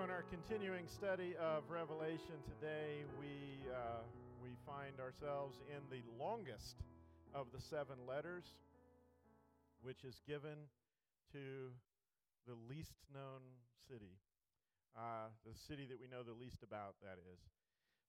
So, 0.00 0.04
in 0.04 0.16
our 0.16 0.24
continuing 0.32 0.88
study 0.88 1.36
of 1.36 1.68
Revelation 1.68 2.40
today, 2.48 3.04
we, 3.20 3.60
uh, 3.68 4.00
we 4.40 4.56
find 4.64 4.96
ourselves 4.96 5.60
in 5.68 5.84
the 5.92 6.00
longest 6.16 6.80
of 7.36 7.52
the 7.52 7.60
seven 7.60 8.08
letters, 8.08 8.56
which 9.84 10.00
is 10.08 10.24
given 10.24 10.56
to 11.36 11.68
the 12.48 12.56
least 12.64 12.96
known 13.12 13.44
city, 13.92 14.16
uh, 14.96 15.28
the 15.44 15.52
city 15.68 15.84
that 15.84 16.00
we 16.00 16.08
know 16.08 16.24
the 16.24 16.32
least 16.32 16.64
about, 16.64 16.96
that 17.04 17.20
is. 17.36 17.44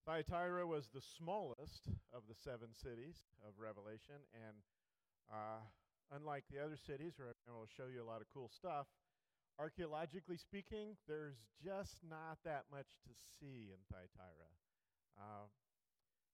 Thyatira 0.07 0.63
was 0.63 0.87
the 0.95 1.03
smallest 1.03 1.91
of 2.15 2.23
the 2.31 2.39
seven 2.39 2.71
cities 2.71 3.19
of 3.43 3.51
Revelation, 3.59 4.23
and 4.31 4.55
uh, 5.27 5.59
unlike 6.15 6.47
the 6.47 6.63
other 6.63 6.79
cities, 6.79 7.19
where 7.19 7.35
I 7.35 7.51
will 7.51 7.67
show 7.67 7.91
you 7.91 7.99
a 7.99 8.07
lot 8.07 8.23
of 8.23 8.31
cool 8.31 8.47
stuff, 8.47 8.87
archaeologically 9.59 10.37
speaking, 10.37 10.97
there's 11.07 11.37
just 11.63 11.99
not 12.07 12.37
that 12.45 12.65
much 12.71 12.87
to 13.07 13.11
see 13.39 13.69
in 13.71 13.79
Thyatira. 13.89 14.49
Uh, 15.17 15.47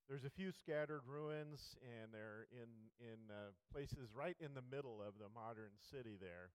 there's 0.07 0.23
a 0.23 0.30
few 0.30 0.52
scattered 0.52 1.02
ruins, 1.05 1.76
and 1.84 2.13
they're 2.13 2.48
in, 2.52 2.70
in 2.99 3.20
uh, 3.30 3.52
places 3.73 4.09
right 4.16 4.38
in 4.40 4.53
the 4.53 4.63
middle 4.63 5.02
of 5.02 5.16
the 5.20 5.27
modern 5.35 5.76
city 5.91 6.16
there. 6.20 6.52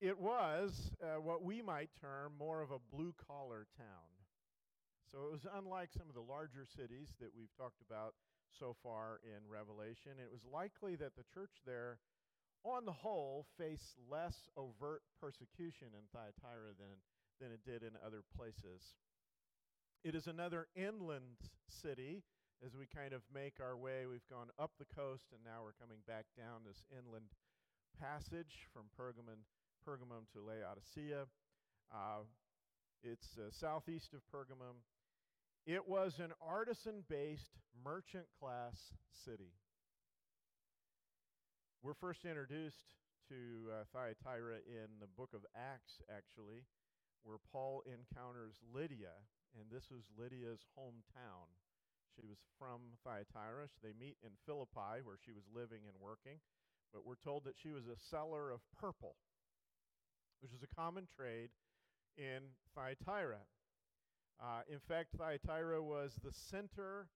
It 0.00 0.18
was 0.18 0.90
uh, 1.02 1.20
what 1.20 1.44
we 1.44 1.60
might 1.62 1.90
term 2.00 2.32
more 2.38 2.62
of 2.62 2.70
a 2.70 2.80
blue 2.90 3.14
collar 3.28 3.66
town. 3.76 4.10
So 5.12 5.26
it 5.26 5.30
was 5.30 5.46
unlike 5.54 5.90
some 5.92 6.08
of 6.08 6.14
the 6.14 6.24
larger 6.24 6.64
cities 6.64 7.14
that 7.20 7.30
we've 7.36 7.54
talked 7.58 7.82
about 7.84 8.14
so 8.58 8.74
far 8.82 9.20
in 9.22 9.46
Revelation. 9.46 10.18
It 10.18 10.30
was 10.32 10.42
likely 10.50 10.96
that 10.96 11.14
the 11.14 11.26
church 11.34 11.62
there 11.66 11.98
on 12.64 12.84
the 12.84 12.92
whole, 12.92 13.46
face 13.58 13.96
less 14.10 14.48
overt 14.56 15.02
persecution 15.20 15.88
in 15.94 16.04
Thyatira 16.12 16.76
than, 16.78 16.96
than 17.40 17.52
it 17.52 17.64
did 17.64 17.82
in 17.82 17.96
other 18.04 18.22
places. 18.36 18.94
It 20.04 20.14
is 20.14 20.26
another 20.26 20.68
inland 20.74 21.40
city 21.68 22.22
as 22.64 22.76
we 22.76 22.86
kind 22.86 23.12
of 23.12 23.22
make 23.32 23.54
our 23.60 23.76
way. 23.76 24.06
We've 24.06 24.28
gone 24.30 24.48
up 24.58 24.72
the 24.78 24.88
coast 24.94 25.32
and 25.32 25.40
now 25.44 25.62
we're 25.62 25.76
coming 25.80 26.00
back 26.06 26.26
down 26.36 26.64
this 26.66 26.84
inland 26.92 27.32
passage 28.00 28.68
from 28.72 28.84
Pergamon, 28.96 29.44
Pergamum 29.86 30.28
to 30.32 30.40
Laodicea. 30.40 31.24
Uh, 31.92 32.24
it's 33.02 33.38
uh, 33.38 33.50
southeast 33.50 34.12
of 34.14 34.20
Pergamum. 34.32 34.80
It 35.66 35.88
was 35.88 36.18
an 36.18 36.32
artisan 36.40 37.04
based 37.08 37.58
merchant 37.84 38.26
class 38.38 38.76
city. 39.24 39.52
We're 41.82 41.96
first 41.96 42.26
introduced 42.28 42.92
to 43.32 43.72
uh, 43.72 43.88
Thyatira 43.88 44.60
in 44.68 45.00
the 45.00 45.08
book 45.16 45.32
of 45.32 45.48
Acts, 45.56 46.04
actually, 46.12 46.68
where 47.24 47.40
Paul 47.50 47.80
encounters 47.88 48.60
Lydia, 48.68 49.16
and 49.56 49.64
this 49.72 49.88
was 49.88 50.04
Lydia's 50.12 50.60
hometown. 50.76 51.48
She 52.12 52.28
was 52.28 52.36
from 52.60 53.00
Thyatira. 53.00 53.72
They 53.80 53.96
meet 53.96 54.20
in 54.20 54.36
Philippi, 54.44 55.00
where 55.00 55.16
she 55.24 55.32
was 55.32 55.48
living 55.48 55.88
and 55.88 55.96
working, 55.96 56.44
but 56.92 57.06
we're 57.06 57.16
told 57.24 57.48
that 57.48 57.56
she 57.56 57.72
was 57.72 57.88
a 57.88 57.96
seller 57.96 58.52
of 58.52 58.60
purple, 58.76 59.16
which 60.42 60.52
is 60.52 60.60
a 60.60 60.74
common 60.76 61.08
trade 61.16 61.48
in 62.18 62.52
Thyatira. 62.76 63.48
Uh, 64.36 64.68
in 64.68 64.80
fact, 64.84 65.16
Thyatira 65.16 65.80
was 65.82 66.12
the 66.22 66.32
center 66.36 67.08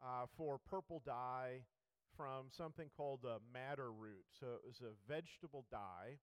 uh, 0.00 0.24
for 0.38 0.56
purple 0.56 1.02
dye 1.04 1.68
from 2.16 2.48
something 2.50 2.88
called 2.96 3.24
a 3.24 3.38
madder 3.52 3.92
root. 3.92 4.24
So 4.40 4.56
it 4.56 4.64
was 4.64 4.80
a 4.80 4.96
vegetable 5.06 5.64
dye 5.70 6.18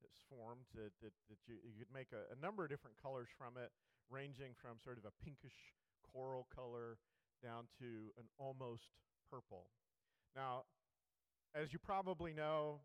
that's 0.00 0.22
formed 0.30 0.70
that, 0.74 0.94
that, 1.02 1.12
that 1.28 1.40
you, 1.46 1.58
you 1.66 1.82
could 1.82 1.92
make 1.92 2.14
a, 2.14 2.30
a 2.30 2.38
number 2.38 2.64
of 2.64 2.70
different 2.70 2.96
colors 3.02 3.28
from 3.36 3.58
it, 3.58 3.74
ranging 4.10 4.54
from 4.54 4.78
sort 4.78 4.98
of 4.98 5.04
a 5.04 5.14
pinkish 5.24 5.74
coral 6.12 6.46
color 6.54 6.98
down 7.42 7.66
to 7.82 8.14
an 8.16 8.30
almost 8.38 8.94
purple. 9.28 9.66
Now, 10.34 10.64
as 11.54 11.72
you 11.72 11.78
probably 11.78 12.32
know, 12.32 12.80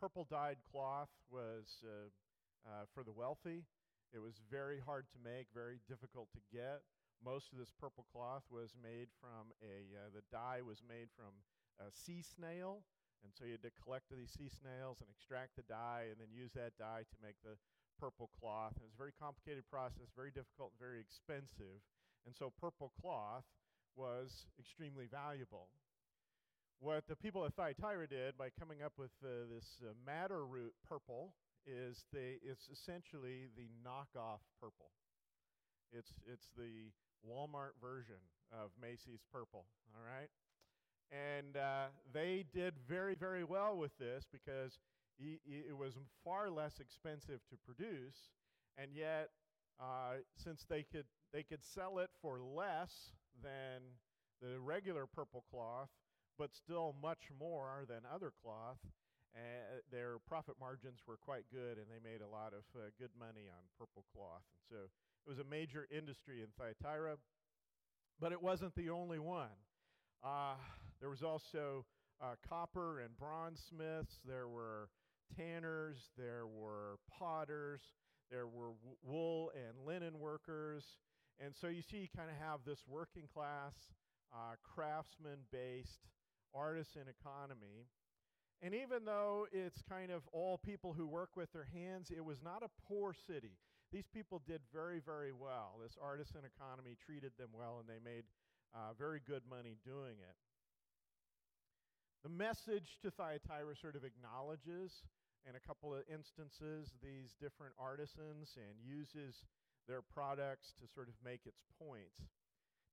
purple 0.00 0.26
dyed 0.28 0.58
cloth 0.70 1.10
was 1.30 1.66
uh, 1.84 2.08
uh, 2.66 2.84
for 2.94 3.02
the 3.02 3.12
wealthy. 3.12 3.64
It 4.14 4.20
was 4.20 4.34
very 4.50 4.78
hard 4.78 5.06
to 5.12 5.18
make, 5.22 5.46
very 5.54 5.80
difficult 5.88 6.28
to 6.32 6.42
get. 6.52 6.82
Most 7.24 7.52
of 7.52 7.58
this 7.58 7.70
purple 7.78 8.04
cloth 8.12 8.42
was 8.50 8.74
made 8.82 9.08
from 9.20 9.54
a, 9.62 9.94
uh, 9.94 10.10
the 10.14 10.22
dye 10.30 10.60
was 10.60 10.82
made 10.86 11.08
from 11.16 11.32
a 11.80 11.88
sea 11.92 12.22
snail. 12.24 12.84
And 13.22 13.30
so 13.30 13.46
you 13.46 13.54
had 13.54 13.62
to 13.62 13.74
collect 13.78 14.10
these 14.10 14.34
sea 14.34 14.50
snails 14.50 14.98
and 14.98 15.06
extract 15.06 15.54
the 15.54 15.62
dye 15.70 16.10
and 16.10 16.18
then 16.18 16.34
use 16.34 16.50
that 16.58 16.74
dye 16.74 17.06
to 17.06 17.16
make 17.22 17.38
the 17.46 17.54
purple 18.00 18.30
cloth. 18.34 18.74
And 18.74 18.82
it 18.82 18.90
was 18.90 18.98
a 18.98 19.04
very 19.04 19.14
complicated 19.14 19.62
process, 19.70 20.10
very 20.18 20.34
difficult, 20.34 20.74
and 20.74 20.82
very 20.82 20.98
expensive. 20.98 21.78
And 22.26 22.34
so 22.34 22.50
purple 22.58 22.90
cloth 22.98 23.46
was 23.94 24.50
extremely 24.58 25.06
valuable. 25.06 25.70
What 26.82 27.06
the 27.06 27.14
people 27.14 27.44
of 27.46 27.54
Thyatira 27.54 28.08
did 28.10 28.34
by 28.36 28.50
coming 28.58 28.82
up 28.82 28.98
with 28.98 29.14
uh, 29.22 29.46
this 29.46 29.78
uh, 29.86 29.94
madder 30.02 30.42
root 30.44 30.74
purple 30.82 31.34
is 31.62 32.02
they, 32.12 32.42
it's 32.42 32.66
essentially 32.66 33.46
the 33.54 33.70
knockoff 33.86 34.42
purple. 34.58 34.90
It's, 35.92 36.10
it's 36.26 36.50
the 36.58 36.90
Walmart 37.22 37.78
version 37.78 38.18
of 38.50 38.70
Macy's 38.80 39.22
purple, 39.30 39.66
all 39.94 40.02
right? 40.02 40.26
And 41.12 41.56
uh, 41.56 41.86
they 42.12 42.44
did 42.54 42.74
very, 42.88 43.14
very 43.14 43.44
well 43.44 43.76
with 43.76 43.96
this 43.98 44.24
because 44.32 44.78
it 45.18 45.76
was 45.76 45.98
far 46.24 46.50
less 46.50 46.80
expensive 46.80 47.40
to 47.50 47.56
produce, 47.64 48.30
and 48.78 48.90
yet, 48.94 49.28
uh, 49.78 50.14
since 50.36 50.64
they 50.68 50.82
could, 50.82 51.04
they 51.32 51.42
could 51.42 51.62
sell 51.62 51.98
it 51.98 52.10
for 52.20 52.40
less 52.40 53.12
than 53.42 53.82
the 54.40 54.58
regular 54.58 55.06
purple 55.06 55.44
cloth, 55.50 55.90
but 56.38 56.54
still 56.54 56.94
much 57.00 57.30
more 57.38 57.84
than 57.88 58.00
other 58.12 58.32
cloth, 58.42 58.78
uh, 59.36 59.38
their 59.90 60.16
profit 60.26 60.54
margins 60.58 61.00
were 61.06 61.16
quite 61.16 61.44
good, 61.52 61.78
and 61.78 61.86
they 61.88 62.00
made 62.02 62.20
a 62.20 62.28
lot 62.28 62.52
of 62.52 62.64
uh, 62.74 62.88
good 62.98 63.10
money 63.18 63.48
on 63.48 63.62
purple 63.78 64.04
cloth. 64.14 64.42
And 64.56 64.64
so 64.68 64.76
it 65.26 65.28
was 65.28 65.38
a 65.38 65.44
major 65.44 65.86
industry 65.90 66.40
in 66.40 66.48
Thyatira, 66.58 67.16
but 68.18 68.32
it 68.32 68.42
wasn't 68.42 68.74
the 68.74 68.90
only 68.90 69.18
one. 69.18 69.56
Uh, 70.24 70.54
there 71.02 71.10
was 71.10 71.24
also 71.24 71.84
uh, 72.22 72.36
copper 72.48 73.00
and 73.00 73.18
bronze 73.18 73.60
smiths. 73.68 74.20
There 74.24 74.46
were 74.46 74.88
tanners. 75.36 75.96
There 76.16 76.46
were 76.46 76.98
potters. 77.18 77.80
There 78.30 78.46
were 78.46 78.70
wool 79.02 79.50
and 79.54 79.84
linen 79.84 80.20
workers. 80.20 80.84
And 81.44 81.54
so 81.60 81.66
you 81.66 81.82
see, 81.82 81.96
you 81.96 82.08
kind 82.16 82.30
of 82.30 82.36
have 82.36 82.60
this 82.64 82.78
working 82.86 83.24
class, 83.34 83.74
uh, 84.32 84.54
craftsman 84.62 85.40
based 85.50 86.06
artisan 86.54 87.10
economy. 87.10 87.88
And 88.62 88.72
even 88.74 89.04
though 89.04 89.48
it's 89.50 89.82
kind 89.88 90.12
of 90.12 90.22
all 90.32 90.58
people 90.58 90.92
who 90.92 91.08
work 91.08 91.30
with 91.36 91.52
their 91.52 91.66
hands, 91.74 92.12
it 92.16 92.24
was 92.24 92.38
not 92.44 92.62
a 92.62 92.70
poor 92.86 93.12
city. 93.26 93.58
These 93.92 94.06
people 94.14 94.40
did 94.46 94.60
very, 94.72 95.00
very 95.04 95.32
well. 95.32 95.80
This 95.82 95.98
artisan 96.00 96.42
economy 96.46 96.96
treated 97.04 97.32
them 97.38 97.48
well, 97.52 97.80
and 97.80 97.88
they 97.88 97.98
made 98.02 98.22
uh, 98.72 98.94
very 98.96 99.20
good 99.26 99.42
money 99.50 99.76
doing 99.84 100.14
it. 100.22 100.36
The 102.22 102.30
message 102.30 102.98
to 103.02 103.10
Thyatira 103.10 103.74
sort 103.80 103.96
of 103.96 104.04
acknowledges, 104.04 105.02
in 105.48 105.56
a 105.56 105.66
couple 105.66 105.92
of 105.92 106.06
instances, 106.06 106.94
these 107.02 107.34
different 107.40 107.74
artisans 107.78 108.54
and 108.54 108.78
uses 108.78 109.42
their 109.88 110.02
products 110.02 110.72
to 110.78 110.86
sort 110.86 111.08
of 111.08 111.14
make 111.24 111.46
its 111.46 111.62
points. 111.82 112.30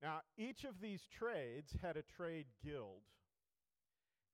Now, 0.02 0.22
each 0.38 0.64
of 0.64 0.82
these 0.82 1.06
trades 1.12 1.76
had 1.82 1.96
a 1.96 2.02
trade 2.18 2.48
guild. 2.64 3.06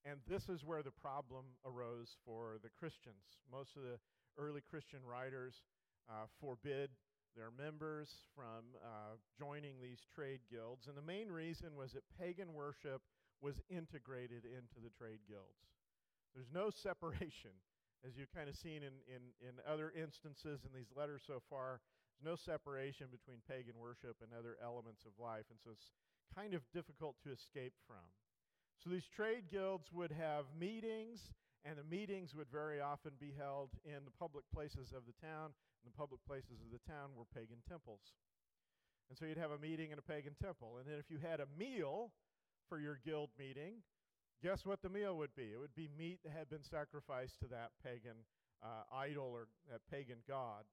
And 0.06 0.20
this 0.30 0.48
is 0.48 0.64
where 0.64 0.84
the 0.84 0.92
problem 0.92 1.44
arose 1.66 2.16
for 2.24 2.58
the 2.64 2.70
Christians. 2.70 3.42
Most 3.52 3.76
of 3.76 3.84
the 3.84 4.00
early 4.38 4.62
Christian 4.62 5.00
writers 5.04 5.64
uh, 6.08 6.30
forbid 6.40 6.92
their 7.36 7.52
members 7.52 8.10
from 8.34 8.64
uh, 8.80 9.18
joining 9.38 9.82
these 9.82 10.00
trade 10.14 10.40
guilds. 10.50 10.88
And 10.88 10.96
the 10.96 11.02
main 11.02 11.28
reason 11.28 11.76
was 11.76 11.92
that 11.92 12.04
pagan 12.18 12.54
worship 12.54 13.02
was 13.42 13.62
integrated 13.70 14.46
into 14.46 14.80
the 14.84 14.94
trade 14.94 15.24
guilds. 15.28 15.72
There's 16.34 16.52
no 16.54 16.70
separation, 16.88 17.56
as 18.06 18.18
you've 18.18 18.34
kind 18.34 18.50
of 18.50 18.56
seen 18.56 18.84
in, 18.84 18.96
in, 19.08 19.24
in 19.42 19.54
other 19.64 19.92
instances 19.96 20.64
in 20.66 20.72
these 20.76 20.92
letters 20.96 21.24
so 21.26 21.42
far. 21.50 21.82
There's 22.16 22.32
no 22.32 22.40
separation 22.40 23.08
between 23.12 23.44
pagan 23.48 23.76
worship 23.76 24.18
and 24.24 24.32
other 24.32 24.56
elements 24.64 25.04
of 25.04 25.12
life, 25.20 25.46
and 25.52 25.60
so 25.60 25.72
it's 25.72 25.92
kind 26.34 26.54
of 26.54 26.64
difficult 26.74 27.16
to 27.24 27.32
escape 27.32 27.74
from. 27.88 28.08
So 28.84 28.90
these 28.90 29.08
trade 29.08 29.52
guilds 29.52 29.92
would 29.92 30.12
have 30.12 30.46
meetings 30.58 31.32
and 31.66 31.82
the 31.82 31.90
meetings 31.90 32.38
would 32.38 32.48
very 32.54 32.80
often 32.80 33.18
be 33.20 33.34
held 33.34 33.74
in 33.84 34.06
the 34.06 34.14
public 34.22 34.46
places 34.54 34.94
of 34.94 35.10
the 35.10 35.18
town, 35.18 35.50
and 35.82 35.86
the 35.90 35.98
public 35.98 36.22
places 36.30 36.62
of 36.62 36.70
the 36.70 36.80
town 36.86 37.10
were 37.18 37.26
pagan 37.34 37.58
temples. 37.68 38.14
And 39.10 39.18
so 39.18 39.26
you'd 39.26 39.42
have 39.42 39.52
a 39.52 39.58
meeting 39.58 39.90
in 39.90 39.98
a 39.98 40.06
pagan 40.06 40.38
temple. 40.38 40.78
And 40.78 40.86
then 40.86 41.02
if 41.02 41.10
you 41.10 41.18
had 41.18 41.42
a 41.42 41.50
meal 41.58 42.14
for 42.68 42.80
your 42.80 43.00
guild 43.06 43.30
meeting, 43.38 43.84
guess 44.44 44.66
what 44.66 44.82
the 44.82 44.90
meal 44.90 45.18
would 45.18 45.36
be? 45.36 45.54
It 45.54 45.60
would 45.60 45.76
be 45.76 45.90
meat 45.98 46.20
that 46.24 46.34
had 46.34 46.50
been 46.50 46.64
sacrificed 46.64 47.40
to 47.40 47.48
that 47.48 47.72
pagan 47.84 48.18
uh, 48.64 48.84
idol 48.96 49.30
or 49.34 49.48
that 49.72 49.82
pagan 49.92 50.18
god. 50.28 50.64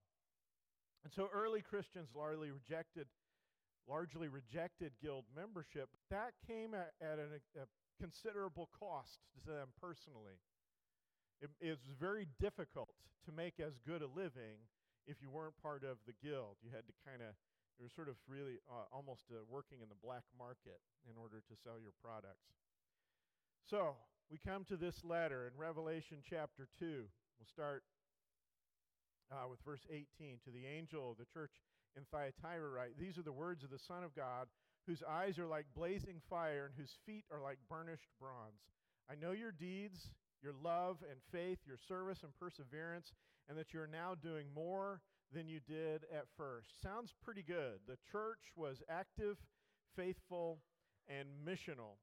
And 1.05 1.13
so 1.13 1.29
early 1.33 1.61
Christians 1.61 2.09
largely 2.15 2.51
rejected, 2.51 3.07
largely 3.89 4.29
rejected 4.29 4.93
guild 5.03 5.25
membership. 5.35 5.89
That 6.11 6.33
came 6.47 6.75
at, 6.75 6.93
at 7.01 7.19
an, 7.19 7.41
a 7.57 7.67
considerable 8.01 8.69
cost 8.79 9.19
to 9.35 9.51
them 9.51 9.69
personally. 9.81 10.39
It, 11.41 11.51
it 11.61 11.71
was 11.71 11.97
very 11.99 12.29
difficult 12.41 12.95
to 13.27 13.33
make 13.33 13.59
as 13.59 13.75
good 13.87 14.03
a 14.03 14.07
living 14.07 14.63
if 15.07 15.17
you 15.21 15.31
weren't 15.31 15.59
part 15.61 15.83
of 15.83 15.99
the 16.07 16.15
guild. 16.23 16.57
You 16.63 16.71
had 16.71 16.87
to 16.87 16.95
kind 17.07 17.23
of, 17.23 17.35
you 17.83 17.91
were 17.91 17.99
sort 17.99 18.07
of 18.07 18.15
really 18.31 18.63
uh, 18.71 18.87
almost 18.95 19.27
uh, 19.35 19.43
working 19.51 19.83
in 19.83 19.91
the 19.91 19.99
black 19.99 20.23
market 20.39 20.79
in 21.03 21.19
order 21.19 21.43
to 21.43 21.55
sell 21.67 21.83
your 21.83 21.91
products. 21.99 22.55
So 23.67 23.99
we 24.31 24.39
come 24.39 24.63
to 24.71 24.79
this 24.79 25.03
letter 25.03 25.51
in 25.51 25.59
Revelation 25.59 26.23
chapter 26.23 26.71
2. 26.79 26.87
We'll 26.87 27.51
start 27.51 27.83
uh, 29.35 29.51
with 29.51 29.59
verse 29.67 29.83
18. 29.91 30.39
To 30.47 30.55
the 30.55 30.63
angel 30.63 31.11
of 31.11 31.19
the 31.19 31.27
church 31.27 31.51
in 31.99 32.07
Thyatira, 32.07 32.71
write 32.71 32.95
These 33.03 33.19
are 33.19 33.27
the 33.27 33.35
words 33.35 33.67
of 33.67 33.75
the 33.75 33.83
Son 33.83 34.07
of 34.07 34.15
God, 34.15 34.47
whose 34.87 35.03
eyes 35.03 35.35
are 35.43 35.51
like 35.51 35.67
blazing 35.75 36.23
fire 36.31 36.71
and 36.71 36.79
whose 36.79 36.95
feet 37.03 37.27
are 37.35 37.43
like 37.43 37.59
burnished 37.67 38.15
bronze. 38.23 38.63
I 39.11 39.19
know 39.19 39.35
your 39.35 39.51
deeds, 39.51 40.07
your 40.39 40.55
love 40.55 41.03
and 41.11 41.19
faith, 41.35 41.59
your 41.67 41.83
service 41.91 42.23
and 42.23 42.31
perseverance, 42.39 43.11
and 43.49 43.59
that 43.59 43.75
you're 43.75 43.91
now 43.91 44.15
doing 44.15 44.47
more 44.55 45.03
than 45.35 45.49
you 45.49 45.61
did 45.67 46.03
at 46.13 46.27
first. 46.37 46.83
Sounds 46.83 47.15
pretty 47.23 47.43
good. 47.43 47.81
The 47.87 47.97
church 48.11 48.53
was 48.57 48.83
active, 48.89 49.37
faithful, 49.97 50.59
and 51.09 51.29
missional. 51.47 51.97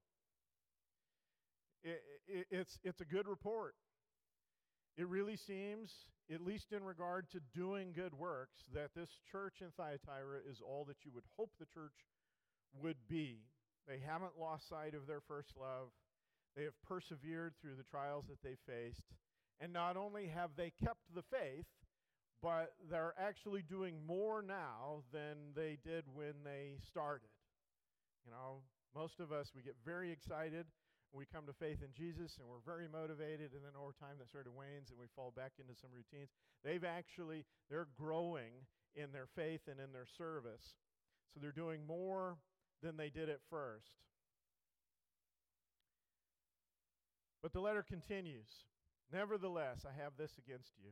It, 1.84 2.02
it, 2.28 2.48
it's, 2.52 2.80
it's 2.84 3.02
a 3.02 3.06
good 3.06 3.28
report. 3.28 3.76
It 4.98 5.08
really 5.08 5.38
seems, 5.38 5.94
at 6.34 6.42
least 6.42 6.74
in 6.74 6.84
regard 6.84 7.30
to 7.32 7.40
doing 7.56 7.94
good 7.96 8.14
works, 8.14 8.64
that 8.74 8.90
this 8.96 9.10
church 9.32 9.62
in 9.62 9.68
Thyatira 9.78 10.40
is 10.50 10.62
all 10.62 10.84
that 10.86 11.06
you 11.06 11.12
would 11.14 11.24
hope 11.38 11.52
the 11.60 11.66
church 11.74 11.94
would 12.82 12.98
be. 13.08 13.40
They 13.88 14.00
haven't 14.06 14.40
lost 14.40 14.68
sight 14.68 14.94
of 14.94 15.08
their 15.08 15.22
first 15.28 15.54
love. 15.60 15.88
They 16.56 16.64
have 16.64 16.80
persevered 16.88 17.54
through 17.62 17.76
the 17.78 17.90
trials 17.90 18.26
that 18.28 18.44
they 18.44 18.58
faced. 18.68 19.06
And 19.62 19.72
not 19.72 19.98
only 19.98 20.28
have 20.28 20.52
they 20.58 20.72
kept 20.84 21.02
the 21.16 21.24
faith, 21.24 21.66
but 22.42 22.74
they're 22.90 23.14
actually 23.20 23.62
doing 23.62 23.96
more 24.08 24.42
now 24.42 25.04
than 25.12 25.54
they 25.56 25.78
did 25.84 26.06
when 26.14 26.34
they 26.44 26.78
started. 26.88 27.30
You 28.26 28.32
know, 28.32 28.62
most 28.96 29.20
of 29.20 29.32
us, 29.32 29.52
we 29.56 29.62
get 29.62 29.76
very 29.86 30.12
excited 30.12 30.66
we 31.12 31.26
come 31.26 31.46
to 31.48 31.54
faith 31.54 31.82
in 31.82 31.90
Jesus 31.98 32.38
and 32.38 32.46
we're 32.48 32.62
very 32.66 32.88
motivated, 32.88 33.54
and 33.54 33.66
then 33.66 33.74
over 33.74 33.94
time 33.98 34.18
that 34.20 34.30
sort 34.30 34.46
of 34.46 34.54
wanes 34.54 34.90
and 34.90 35.00
we 35.00 35.08
fall 35.16 35.34
back 35.36 35.54
into 35.58 35.74
some 35.74 35.90
routines. 35.90 36.30
They've 36.64 36.84
actually, 36.84 37.46
they're 37.70 37.90
growing 37.98 38.66
in 38.96 39.12
their 39.12 39.28
faith 39.36 39.62
and 39.68 39.80
in 39.80 39.92
their 39.92 40.06
service. 40.06 40.78
So 41.34 41.40
they're 41.42 41.52
doing 41.52 41.86
more 41.88 42.38
than 42.84 42.98
they 42.98 43.10
did 43.10 43.30
at 43.30 43.42
first. 43.50 44.06
But 47.42 47.54
the 47.54 47.62
letter 47.62 47.84
continues 47.84 48.50
Nevertheless, 49.12 49.90
I 49.90 50.04
have 50.04 50.14
this 50.20 50.38
against 50.38 50.70
you. 50.78 50.92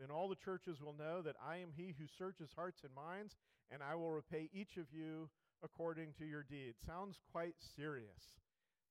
Then 0.00 0.10
all 0.10 0.28
the 0.28 0.34
churches 0.34 0.80
will 0.80 0.94
know 0.94 1.20
that 1.20 1.36
I 1.46 1.58
am 1.58 1.72
he 1.76 1.94
who 1.98 2.06
searches 2.06 2.50
hearts 2.56 2.82
and 2.84 2.94
minds, 2.94 3.36
and 3.70 3.82
I 3.82 3.94
will 3.94 4.10
repay 4.10 4.48
each 4.52 4.78
of 4.78 4.86
you 4.90 5.28
according 5.62 6.14
to 6.18 6.24
your 6.24 6.42
deeds. 6.42 6.78
Sounds 6.86 7.20
quite 7.30 7.54
serious. 7.76 8.40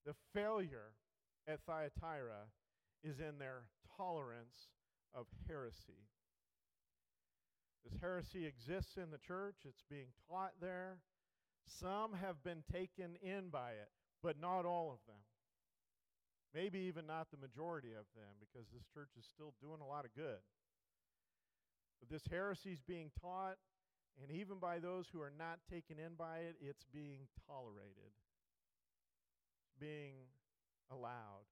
The 0.06 0.14
failure 0.36 0.94
at 1.48 1.62
Thyatira 1.66 2.54
is 3.04 3.20
in 3.20 3.40
their 3.40 3.64
tolerance 3.98 4.70
of 5.16 5.26
heresy. 5.48 6.06
This 7.84 8.00
heresy 8.00 8.46
exists 8.46 8.98
in 8.98 9.10
the 9.10 9.18
church, 9.18 9.56
it's 9.66 9.84
being 9.90 10.14
taught 10.30 10.54
there. 10.62 11.00
Some 11.80 12.14
have 12.14 12.44
been 12.44 12.64
taken 12.72 13.16
in 13.22 13.50
by 13.50 13.72
it, 13.72 13.90
but 14.22 14.40
not 14.40 14.66
all 14.66 14.92
of 14.92 15.00
them. 15.08 15.22
Maybe 16.54 16.80
even 16.80 17.08
not 17.08 17.32
the 17.32 17.38
majority 17.38 17.94
of 17.94 18.06
them, 18.16 18.38
because 18.40 18.68
this 18.70 18.86
church 18.94 19.10
is 19.18 19.26
still 19.26 19.54
doing 19.62 19.82
a 19.82 19.88
lot 19.88 20.06
of 20.06 20.14
good. 20.14 20.42
But 22.00 22.10
this 22.10 22.24
heresy 22.30 22.72
is 22.72 22.82
being 22.82 23.12
taught, 23.22 23.58
and 24.22 24.32
even 24.32 24.58
by 24.60 24.80
those 24.80 25.06
who 25.12 25.22
are 25.22 25.34
not 25.38 25.60
taken 25.70 25.98
in 26.00 26.16
by 26.18 26.40
it, 26.40 26.56
it's 26.62 26.86
being 26.94 27.28
tolerated, 27.48 28.12
being 29.80 30.16
allowed. 30.92 31.48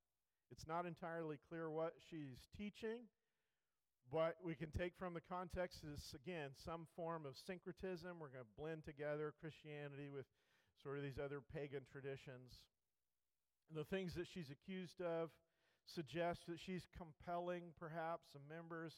It's 0.51 0.67
not 0.67 0.85
entirely 0.85 1.37
clear 1.49 1.69
what 1.69 1.93
she's 2.09 2.39
teaching, 2.57 3.07
but 4.11 4.37
we 4.43 4.55
can 4.55 4.71
take 4.71 4.93
from 4.97 5.13
the 5.13 5.21
context 5.21 5.83
is, 5.83 6.15
again, 6.15 6.51
some 6.63 6.87
form 6.95 7.25
of 7.25 7.35
syncretism. 7.45 8.19
We're 8.19 8.31
going 8.31 8.47
to 8.47 8.61
blend 8.61 8.85
together 8.85 9.33
Christianity 9.41 10.07
with 10.07 10.25
sort 10.81 10.97
of 10.97 11.03
these 11.03 11.19
other 11.19 11.41
pagan 11.53 11.83
traditions. 11.91 12.63
And 13.67 13.75
the 13.77 13.83
things 13.83 14.15
that 14.15 14.27
she's 14.31 14.47
accused 14.47 15.01
of 15.01 15.29
suggest 15.85 16.47
that 16.47 16.59
she's 16.59 16.87
compelling, 16.95 17.75
perhaps, 17.79 18.31
some 18.31 18.47
members 18.47 18.93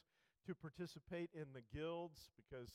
to 0.47 0.55
participate 0.55 1.29
in 1.33 1.51
the 1.53 1.63
guilds 1.73 2.31
because 2.37 2.71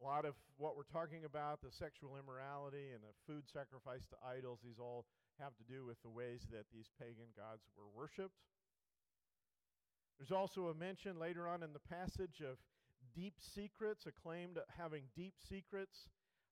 a 0.00 0.04
lot 0.04 0.24
of 0.24 0.34
what 0.56 0.76
we're 0.76 0.88
talking 0.88 1.24
about, 1.24 1.60
the 1.60 1.70
sexual 1.70 2.16
immorality 2.16 2.92
and 2.92 3.04
the 3.04 3.12
food 3.28 3.44
sacrifice 3.44 4.08
to 4.08 4.16
idols, 4.24 4.60
these 4.64 4.80
all 4.80 5.04
have 5.38 5.52
to 5.56 5.64
do 5.64 5.84
with 5.84 6.00
the 6.02 6.08
ways 6.08 6.48
that 6.50 6.64
these 6.72 6.88
pagan 6.98 7.32
gods 7.36 7.68
were 7.76 7.88
worshiped. 7.92 8.36
There's 10.16 10.32
also 10.32 10.68
a 10.68 10.74
mention 10.74 11.18
later 11.18 11.48
on 11.48 11.62
in 11.62 11.72
the 11.72 11.84
passage 11.84 12.40
of 12.44 12.56
deep 13.16 13.34
secrets, 13.40 14.04
a 14.06 14.12
claim 14.12 14.52
to 14.54 14.62
having 14.76 15.04
deep 15.16 15.34
secrets. 15.40 16.08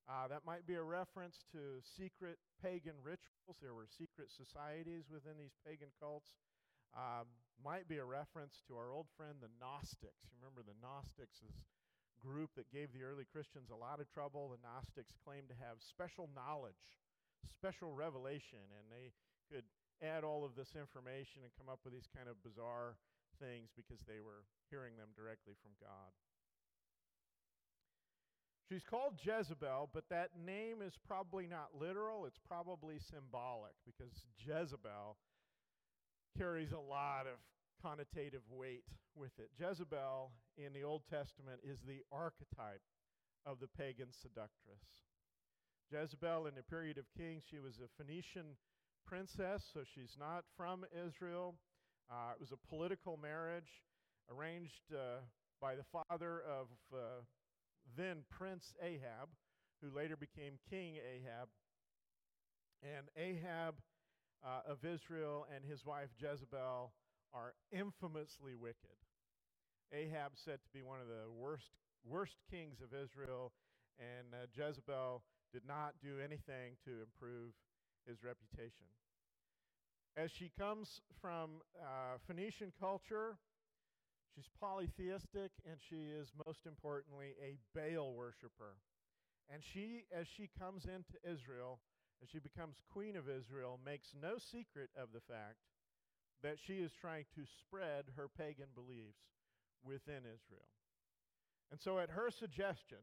Uh, 0.09 0.29
that 0.29 0.45
might 0.47 0.67
be 0.67 0.75
a 0.75 0.83
reference 0.83 1.45
to 1.53 1.85
secret 1.85 2.39
pagan 2.63 2.97
rituals. 3.05 3.61
There 3.61 3.75
were 3.75 3.85
secret 3.87 4.33
societies 4.33 5.05
within 5.13 5.37
these 5.37 5.53
pagan 5.65 5.89
cults. 6.01 6.33
Um, 6.97 7.29
might 7.63 7.89
be 7.89 7.99
a 7.99 8.05
reference 8.05 8.63
to 8.67 8.77
our 8.77 8.91
old 8.91 9.07
friend 9.17 9.39
the 9.41 9.53
Gnostics. 9.59 10.27
You 10.29 10.39
remember 10.39 10.63
the 10.63 10.79
Gnostics 10.79 11.43
is 11.43 11.57
group 12.19 12.51
that 12.59 12.71
gave 12.75 12.91
the 12.91 13.07
early 13.07 13.23
Christians 13.23 13.71
a 13.71 13.79
lot 13.79 14.03
of 14.03 14.11
trouble. 14.11 14.51
The 14.51 14.63
Gnostics 14.63 15.15
claimed 15.23 15.49
to 15.51 15.59
have 15.63 15.79
special 15.79 16.29
knowledge 16.35 16.99
special 17.47 17.93
revelation, 17.93 18.63
and 18.75 18.87
they 18.91 19.15
could 19.51 19.65
add 20.03 20.25
all 20.25 20.45
of 20.45 20.55
this 20.55 20.75
information 20.79 21.43
and 21.43 21.51
come 21.59 21.71
up 21.71 21.81
with 21.85 21.93
these 21.93 22.09
kind 22.15 22.29
of 22.29 22.43
bizarre 22.43 22.97
things 23.39 23.71
because 23.75 24.03
they 24.07 24.21
were 24.21 24.47
hearing 24.71 24.97
them 24.97 25.11
directly 25.15 25.55
from 25.63 25.73
God. 25.81 26.11
She's 28.69 28.85
called 28.85 29.17
Jezebel, 29.25 29.91
but 29.95 30.05
that 30.11 30.37
name 30.37 30.83
is 30.85 30.93
probably 31.07 31.47
not 31.47 31.73
literal. 31.73 32.27
It's 32.27 32.39
probably 32.47 32.99
symbolic 33.01 33.73
because 33.87 34.13
Jezebel 34.37 35.17
carries 36.39 36.73
a 36.73 36.79
lot 36.79 37.27
of 37.27 37.39
connotative 37.85 38.47
weight 38.51 38.85
with 39.17 39.33
it. 39.39 39.51
Jezebel 39.59 40.31
in 40.57 40.73
the 40.73 40.85
Old 40.85 41.03
Testament 41.11 41.61
is 41.65 41.81
the 41.81 42.03
archetype 42.13 42.83
of 43.45 43.59
the 43.61 43.67
pagan 43.67 44.09
seductress. 44.13 45.03
Jezebel, 45.91 46.47
in 46.47 46.55
the 46.55 46.63
period 46.63 46.99
of 46.99 47.05
kings, 47.17 47.43
she 47.49 47.59
was 47.59 47.79
a 47.79 47.89
Phoenician 47.97 48.57
princess, 49.07 49.65
so 49.73 49.81
she's 49.83 50.17
not 50.19 50.45
from 50.57 50.85
Israel. 51.07 51.55
Uh, 52.11 52.33
it 52.35 52.41
was 52.41 52.53
a 52.53 52.69
political 52.69 53.17
marriage 53.17 53.83
arranged 54.31 54.93
uh, 54.93 55.21
by 55.61 55.75
the 55.75 55.85
father 55.85 56.43
of 56.49 56.69
uh, 56.93 57.23
then 57.97 58.19
Prince 58.31 58.75
Ahab, 58.83 59.29
who 59.83 59.97
later 59.97 60.17
became 60.17 60.59
King 60.71 60.97
Ahab. 60.97 61.49
And 62.83 63.09
Ahab 63.17 63.75
uh, 64.45 64.71
of 64.71 64.85
Israel 64.85 65.47
and 65.55 65.65
his 65.65 65.85
wife 65.85 66.09
Jezebel 66.19 66.93
are 67.35 67.55
infamously 67.73 68.55
wicked. 68.55 68.97
Ahab 69.93 70.33
said 70.35 70.61
to 70.63 70.71
be 70.73 70.83
one 70.83 71.01
of 71.01 71.09
the 71.09 71.31
worst 71.31 71.71
worst 72.05 72.37
kings 72.51 72.79
of 72.81 72.95
Israel, 72.95 73.53
and 73.99 74.33
uh, 74.33 74.47
Jezebel 74.55 75.23
did 75.53 75.63
not 75.67 75.95
do 76.03 76.21
anything 76.23 76.77
to 76.85 77.03
improve 77.03 77.53
his 78.07 78.23
reputation. 78.23 78.87
As 80.17 80.31
she 80.31 80.51
comes 80.59 81.01
from 81.21 81.63
uh, 81.81 82.19
Phoenician 82.27 82.73
culture, 82.81 83.37
she's 84.35 84.49
polytheistic 84.61 85.53
and 85.69 85.77
she 85.79 86.11
is 86.11 86.33
most 86.47 86.67
importantly 86.67 87.35
a 87.43 87.57
Baal 87.75 88.15
worshiper. 88.15 88.77
And 89.53 89.63
she, 89.63 90.05
as 90.13 90.27
she 90.27 90.51
comes 90.59 90.85
into 90.85 91.17
Israel, 91.25 91.81
as 92.23 92.29
she 92.29 92.39
becomes 92.39 92.77
queen 92.93 93.17
of 93.17 93.29
Israel, 93.29 93.79
makes 93.85 94.15
no 94.21 94.39
secret 94.39 94.91
of 94.97 95.09
the 95.13 95.21
fact 95.21 95.59
that 96.43 96.59
she 96.59 96.75
is 96.75 96.93
trying 96.93 97.25
to 97.35 97.43
spread 97.61 98.05
her 98.17 98.29
pagan 98.29 98.69
beliefs 98.75 99.23
within 99.83 100.23
Israel. 100.27 100.71
And 101.71 101.81
so, 101.81 101.99
at 101.99 102.11
her 102.11 102.31
suggestion, 102.31 103.03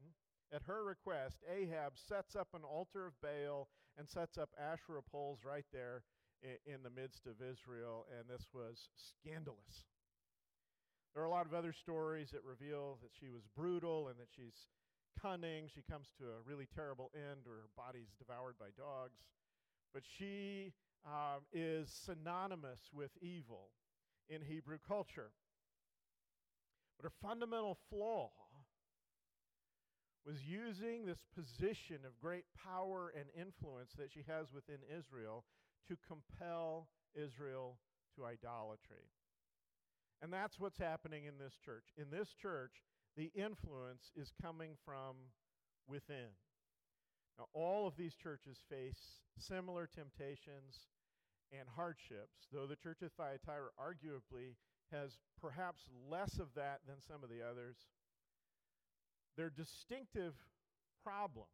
at 0.52 0.64
her 0.64 0.84
request, 0.84 1.44
Ahab 1.50 1.94
sets 1.98 2.36
up 2.36 2.50
an 2.54 2.64
altar 2.64 3.06
of 3.06 3.20
Baal 3.22 3.68
and 3.98 4.10
sets 4.10 4.38
up 4.38 4.50
Asherah 4.60 5.04
poles 5.04 5.40
right 5.46 5.66
there 5.72 6.04
in, 6.66 6.84
the 6.84 6.90
midst 6.90 7.26
of 7.26 7.42
Israel, 7.42 8.06
and 8.12 8.30
this 8.30 8.48
was 8.54 8.90
scandalous. 8.96 9.86
There 11.14 11.24
are 11.24 11.28
a 11.28 11.32
lot 11.32 11.46
of 11.46 11.54
other 11.54 11.74
stories 11.74 12.30
that 12.32 12.44
reveal 12.44 13.00
that 13.02 13.12
she 13.20 13.30
was 13.30 13.48
brutal 13.56 14.10
and 14.10 14.20
that 14.20 14.30
she's 14.36 14.68
cunning. 15.22 15.70
She 15.74 15.82
comes 15.90 16.08
to 16.20 16.26
a 16.26 16.44
really 16.46 16.68
terrible 16.74 17.12
end, 17.16 17.48
or 17.48 17.68
her 17.68 17.74
body's 17.76 18.14
devoured 18.18 18.56
by 18.60 18.68
dogs. 18.78 19.20
But 19.94 20.04
she 20.18 20.74
um, 21.06 21.42
is 21.54 21.90
synonymous 21.90 22.80
with 22.94 23.12
evil 23.22 23.70
in 24.30 24.42
Hebrew 24.42 24.78
culture. 24.88 25.32
But 26.98 27.06
her 27.06 27.14
fundamental 27.22 27.78
flaw 27.90 28.32
was 30.26 30.38
using 30.48 31.06
this 31.06 31.24
position 31.36 32.00
of 32.06 32.20
great 32.20 32.46
power 32.64 33.14
and 33.16 33.26
influence 33.40 33.92
that 33.98 34.12
she 34.12 34.24
has 34.28 34.48
within 34.54 34.80
Israel 34.90 35.46
to 35.88 35.96
compel 36.08 36.88
Israel 37.14 37.78
to 38.16 38.26
idolatry. 38.26 39.12
And 40.22 40.34
that's 40.34 40.60
what's 40.60 40.80
happening 40.80 41.26
in 41.26 41.38
this 41.38 41.54
church. 41.64 41.86
In 41.98 42.10
this 42.10 42.30
church, 42.42 42.82
the 43.16 43.32
influence 43.36 44.12
is 44.16 44.34
coming 44.42 44.72
from 44.86 45.16
within. 45.88 46.36
Now, 47.38 47.48
all 47.54 47.88
of 47.88 47.98
these 47.98 48.16
churches 48.16 48.60
face 48.70 49.22
similar 49.38 49.88
temptations 49.88 50.88
and 51.52 51.68
hardships, 51.76 52.48
though 52.52 52.68
the 52.68 52.76
church 52.76 53.02
of 53.02 53.12
Thyatira 53.14 53.70
arguably 53.80 54.56
has 54.92 55.18
perhaps 55.42 55.84
less 56.10 56.40
of 56.40 56.48
that 56.56 56.80
than 56.88 57.02
some 57.02 57.24
of 57.24 57.30
the 57.30 57.42
others. 57.42 57.78
Their 59.38 59.50
distinctive 59.50 60.34
problem 61.04 61.48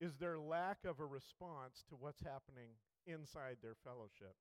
is 0.00 0.16
their 0.16 0.38
lack 0.38 0.78
of 0.84 1.00
a 1.00 1.06
response 1.06 1.84
to 1.88 1.96
what's 1.96 2.22
happening 2.22 2.70
inside 3.06 3.58
their 3.62 3.76
fellowship. 3.84 4.34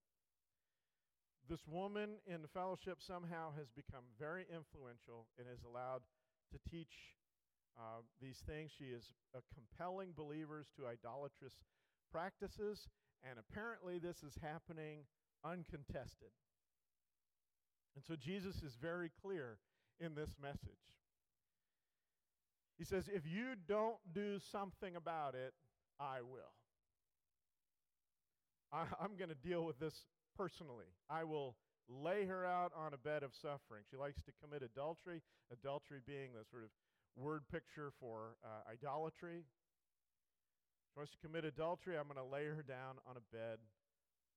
This 1.50 1.66
woman 1.68 2.22
in 2.28 2.44
the 2.44 2.48
fellowship 2.48 3.00
somehow 3.02 3.50
has 3.58 3.72
become 3.76 4.06
very 4.20 4.46
influential 4.54 5.26
and 5.40 5.48
is 5.52 5.64
allowed 5.66 6.02
to 6.54 6.60
teach 6.70 7.18
uh, 7.76 8.06
these 8.22 8.44
things. 8.46 8.70
She 8.78 8.94
is 8.94 9.14
uh, 9.36 9.40
compelling 9.52 10.14
believers 10.16 10.68
to 10.78 10.86
idolatrous 10.86 11.56
practices, 12.12 12.88
and 13.28 13.40
apparently 13.40 13.98
this 13.98 14.22
is 14.22 14.38
happening 14.44 15.06
uncontested. 15.44 16.30
And 17.96 18.06
so 18.06 18.16
Jesus 18.16 18.62
is 18.62 18.78
very 18.80 19.10
clear 19.20 19.58
in 20.00 20.14
this 20.14 20.36
message. 20.40 20.86
He 22.78 22.86
says, 22.86 23.10
If 23.12 23.24
you 23.26 23.56
don't 23.68 23.98
do 24.14 24.38
something 24.52 24.96
about 24.96 25.34
it, 25.34 25.54
I 26.00 26.22
will. 26.22 26.54
I, 28.72 28.86
am 29.04 29.18
going 29.18 29.30
to 29.30 29.48
deal 29.50 29.66
with 29.66 29.80
this 29.80 30.06
personally. 30.40 30.88
I 31.10 31.26
will 31.28 31.60
lay 31.90 32.24
her 32.24 32.46
out 32.46 32.72
on 32.72 32.94
a 32.94 32.98
bed 32.98 33.24
of 33.24 33.36
suffering. 33.36 33.84
She 33.92 33.98
likes 33.98 34.24
to 34.24 34.32
commit 34.40 34.64
adultery, 34.64 35.22
adultery 35.52 36.00
being 36.08 36.32
the 36.32 36.48
sort 36.50 36.64
of 36.64 36.70
word 37.20 37.44
picture 37.52 37.92
for 38.00 38.40
uh, 38.40 38.72
idolatry. 38.72 39.44
She 39.44 40.96
wants 40.96 41.12
to 41.12 41.20
commit 41.20 41.44
adultery. 41.44 41.98
I'm 41.98 42.08
going 42.08 42.24
to 42.24 42.24
lay 42.24 42.46
her 42.46 42.64
down 42.64 43.04
on 43.04 43.20
a 43.20 43.36
bed 43.36 43.60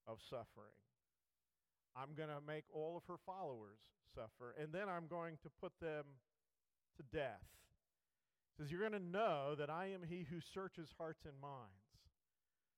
of 0.09 0.19
suffering. 0.29 0.75
I'm 1.95 2.17
going 2.17 2.35
to 2.35 2.43
make 2.45 2.65
all 2.75 2.97
of 2.97 3.05
her 3.07 3.21
followers 3.25 3.79
suffer, 4.17 4.57
and 4.59 4.73
then 4.73 4.89
I'm 4.89 5.07
going 5.07 5.39
to 5.45 5.51
put 5.61 5.73
them 5.81 6.19
to 6.97 7.03
death. 7.15 7.47
He 8.51 8.65
says, 8.65 8.73
You're 8.73 8.81
going 8.81 8.99
to 8.99 9.11
know 9.13 9.55
that 9.55 9.71
I 9.71 9.93
am 9.95 10.03
he 10.03 10.27
who 10.29 10.41
searches 10.53 10.89
hearts 10.99 11.23
and 11.25 11.39
minds. 11.41 11.82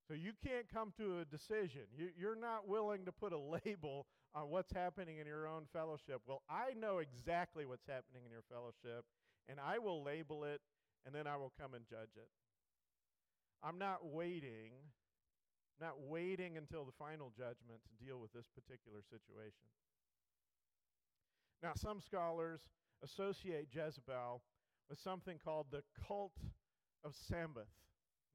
So 0.06 0.14
you 0.14 0.32
can't 0.44 0.66
come 0.72 0.92
to 0.98 1.20
a 1.20 1.24
decision. 1.24 1.82
You, 1.96 2.08
you're 2.18 2.36
not 2.36 2.68
willing 2.68 3.06
to 3.06 3.12
put 3.12 3.32
a 3.32 3.38
label 3.38 4.06
on 4.34 4.50
what's 4.50 4.72
happening 4.72 5.18
in 5.18 5.26
your 5.26 5.48
own 5.48 5.64
fellowship. 5.72 6.20
Well, 6.26 6.42
I 6.48 6.74
know 6.78 6.98
exactly 6.98 7.64
what's 7.64 7.86
happening 7.86 8.22
in 8.26 8.30
your 8.30 8.44
fellowship, 8.50 9.04
and 9.48 9.58
I 9.58 9.78
will 9.78 10.02
label 10.02 10.44
it, 10.44 10.60
and 11.06 11.14
then 11.14 11.26
I 11.26 11.36
will 11.36 11.52
come 11.58 11.74
and 11.74 11.84
judge 11.88 12.12
it. 12.16 12.28
I'm 13.62 13.78
not 13.78 14.04
waiting 14.04 14.72
not 15.80 16.00
waiting 16.06 16.56
until 16.56 16.84
the 16.84 16.92
final 16.98 17.32
judgment 17.36 17.80
to 17.82 18.04
deal 18.04 18.20
with 18.20 18.32
this 18.32 18.46
particular 18.54 19.00
situation. 19.02 19.68
Now, 21.62 21.72
some 21.74 22.00
scholars 22.00 22.60
associate 23.02 23.68
Jezebel 23.72 24.42
with 24.88 24.98
something 25.00 25.38
called 25.42 25.66
the 25.70 25.82
cult 26.06 26.36
of 27.04 27.12
Sambath. 27.12 27.72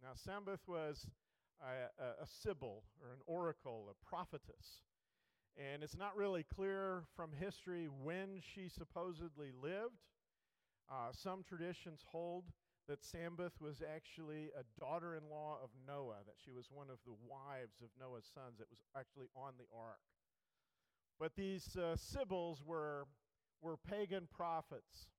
Now, 0.01 0.13
Sambath 0.17 0.67
was 0.67 1.07
a, 1.62 2.24
a, 2.24 2.28
sibyl 2.42 2.84
or 3.01 3.12
an 3.12 3.20
oracle, 3.25 3.88
a 3.89 4.06
prophetess. 4.10 4.84
And 5.58 5.84
it's 5.84 5.98
not 5.98 6.16
really 6.16 6.44
clear 6.44 7.04
from 7.16 7.32
history 7.38 7.88
when 8.04 8.39
she 8.42 8.70
supposedly 8.70 9.51
lived. 9.62 10.00
Uh, 10.89 11.12
some 11.12 11.44
traditions 11.44 12.01
hold 12.12 12.46
that 12.88 13.04
Sambeth 13.04 13.54
was 13.62 13.84
actually 13.86 14.50
a 14.58 14.63
daughter 14.80 15.16
in 15.16 15.30
law 15.30 15.58
of 15.63 15.70
Noah, 15.86 16.24
that 16.25 16.36
she 16.44 16.51
was 16.51 16.66
one 16.72 16.88
of 16.89 16.98
the 17.06 17.13
wives 17.28 17.82
of 17.84 17.89
Noah's 18.00 18.25
sons 18.34 18.58
that 18.58 18.68
was 18.70 18.80
actually 18.98 19.28
on 19.36 19.54
the 19.60 19.68
ark. 19.78 20.00
But 21.20 21.36
these 21.36 21.75
uh, 21.75 21.96
sibyls 21.98 22.63
were, 22.66 23.06
were 23.62 23.78
pagan 23.78 24.28
prophets. 24.36 25.10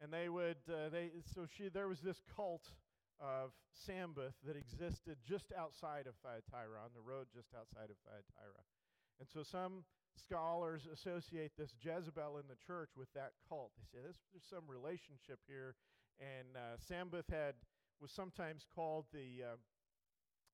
And 0.00 0.12
they 0.12 0.28
would, 0.28 0.56
uh, 0.68 0.88
they, 0.90 1.10
so 1.34 1.46
she, 1.46 1.68
there 1.68 1.88
was 1.88 2.00
this 2.00 2.22
cult 2.34 2.70
of 3.20 3.50
Sambath 3.74 4.38
that 4.46 4.56
existed 4.56 5.18
just 5.26 5.52
outside 5.52 6.06
of 6.06 6.14
Thyatira, 6.22 6.78
on 6.82 6.94
the 6.94 7.04
road 7.04 7.26
just 7.34 7.50
outside 7.54 7.90
of 7.90 7.98
Thyatira. 8.06 8.62
And 9.18 9.28
so 9.28 9.42
some 9.42 9.84
scholars 10.14 10.86
associate 10.90 11.52
this 11.58 11.74
Jezebel 11.78 12.38
in 12.38 12.46
the 12.46 12.58
church 12.58 12.90
with 12.96 13.10
that 13.14 13.34
cult. 13.48 13.70
They 13.78 13.86
say 13.90 14.02
there's, 14.02 14.22
there's 14.30 14.46
some 14.50 14.66
relationship 14.66 15.38
here 15.46 15.74
and 16.18 16.56
uh, 16.56 16.76
Sambeth 16.78 17.30
had 17.30 17.54
was 18.00 18.10
sometimes 18.10 18.66
called 18.74 19.06
the 19.12 19.54
uh, 19.54 19.56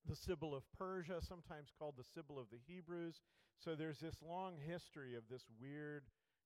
the 0.06 0.16
Sibyl 0.16 0.54
of 0.54 0.64
Persia, 0.78 1.20
sometimes 1.20 1.72
called 1.78 1.94
the 1.96 2.04
Sibyl 2.04 2.38
of 2.38 2.46
the 2.50 2.60
Hebrews. 2.66 3.20
So 3.58 3.74
there's 3.74 4.00
this 4.00 4.16
long 4.20 4.56
history 4.60 5.14
of 5.14 5.24
this 5.30 5.46
weird 5.60 6.04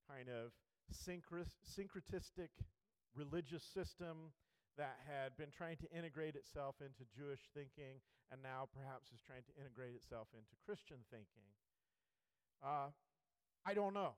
kind 0.09 0.29
of 0.29 0.53
syncretistic 0.95 2.51
religious 3.17 3.65
system 3.75 4.31
that 4.79 4.97
had 5.05 5.37
been 5.37 5.51
trying 5.51 5.77
to 5.83 5.91
integrate 5.91 6.39
itself 6.39 6.79
into 6.81 7.05
Jewish 7.11 7.43
thinking 7.53 7.99
and 8.31 8.41
now 8.43 8.71
perhaps 8.71 9.11
is 9.11 9.21
trying 9.21 9.45
to 9.45 9.55
integrate 9.59 9.99
itself 9.99 10.29
into 10.33 10.55
Christian 10.65 11.03
thinking. 11.11 11.51
Uh, 12.63 12.95
I 13.67 13.75
don't 13.75 13.95
know. 13.95 14.15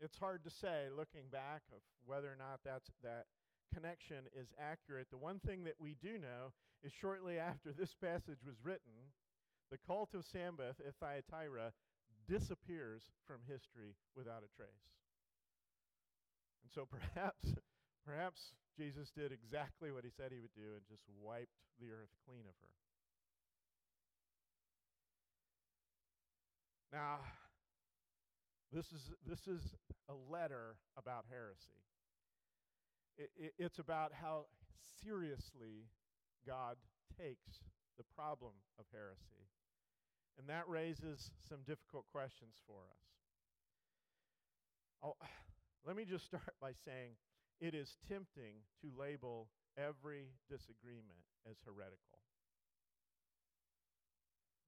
It's 0.00 0.18
hard 0.18 0.44
to 0.44 0.50
say 0.50 0.88
looking 0.90 1.28
back 1.30 1.62
of 1.72 1.80
whether 2.04 2.28
or 2.28 2.38
not 2.38 2.60
that's 2.64 2.90
that 3.02 3.30
connection 3.72 4.26
is 4.34 4.48
accurate. 4.58 5.08
The 5.10 5.20
one 5.20 5.38
thing 5.40 5.64
that 5.64 5.78
we 5.78 5.96
do 6.02 6.18
know 6.18 6.52
is 6.82 6.92
shortly 6.92 7.38
after 7.38 7.72
this 7.72 7.94
passage 7.94 8.42
was 8.44 8.56
written, 8.64 9.14
the 9.70 9.78
cult 9.86 10.14
of 10.14 10.24
Sambeth 10.24 10.80
at 10.80 10.96
Thyatira 10.98 11.72
disappears 12.26 13.02
from 13.26 13.46
history 13.46 13.94
without 14.16 14.42
a 14.42 14.50
trace. 14.56 14.90
And 16.64 16.70
so 16.72 16.86
perhaps, 16.90 17.54
perhaps 18.04 18.54
Jesus 18.76 19.10
did 19.10 19.32
exactly 19.32 19.90
what 19.90 20.04
he 20.04 20.10
said 20.10 20.32
he 20.32 20.40
would 20.40 20.54
do 20.54 20.74
and 20.76 20.82
just 20.88 21.04
wiped 21.20 21.60
the 21.80 21.90
earth 21.90 22.12
clean 22.26 22.44
of 22.48 22.54
her. 22.62 22.74
Now, 26.92 27.20
this 28.72 28.86
is, 28.92 29.10
this 29.26 29.46
is 29.46 29.74
a 30.08 30.14
letter 30.30 30.76
about 30.96 31.24
heresy 31.30 31.80
it, 33.20 33.30
it, 33.36 33.52
it's 33.58 33.78
about 33.78 34.12
how 34.12 34.46
seriously 35.04 35.84
God 36.46 36.76
takes 37.20 37.60
the 37.98 38.04
problem 38.16 38.52
of 38.78 38.86
heresy. 38.92 39.44
And 40.38 40.48
that 40.48 40.64
raises 40.66 41.30
some 41.48 41.58
difficult 41.66 42.06
questions 42.10 42.56
for 42.66 42.80
us. 42.88 43.04
Oh, 45.02 45.16
let 45.86 45.96
me 45.96 46.04
just 46.08 46.24
start 46.24 46.54
by 46.60 46.72
saying 46.84 47.12
it 47.60 47.74
is 47.74 47.96
tempting 48.08 48.64
to 48.82 48.90
label 48.98 49.48
every 49.78 50.28
disagreement 50.48 51.24
as 51.48 51.56
heretical. 51.64 52.20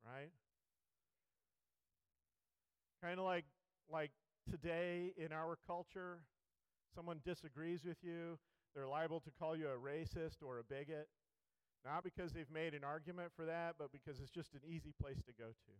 Right? 0.04 0.30
Kind 3.02 3.18
of 3.18 3.24
like 3.24 3.44
like 3.90 4.10
today 4.50 5.12
in 5.16 5.32
our 5.32 5.58
culture, 5.66 6.20
someone 6.94 7.20
disagrees 7.24 7.84
with 7.84 7.98
you, 8.02 8.38
They're 8.74 8.88
liable 8.88 9.20
to 9.20 9.30
call 9.30 9.56
you 9.56 9.68
a 9.68 9.76
racist 9.78 10.42
or 10.42 10.58
a 10.58 10.64
bigot, 10.64 11.08
not 11.84 12.04
because 12.04 12.32
they've 12.32 12.50
made 12.50 12.74
an 12.74 12.84
argument 12.84 13.32
for 13.36 13.44
that, 13.46 13.74
but 13.78 13.92
because 13.92 14.20
it's 14.20 14.30
just 14.30 14.54
an 14.54 14.60
easy 14.66 14.94
place 15.00 15.18
to 15.26 15.32
go 15.38 15.48
to. 15.48 15.72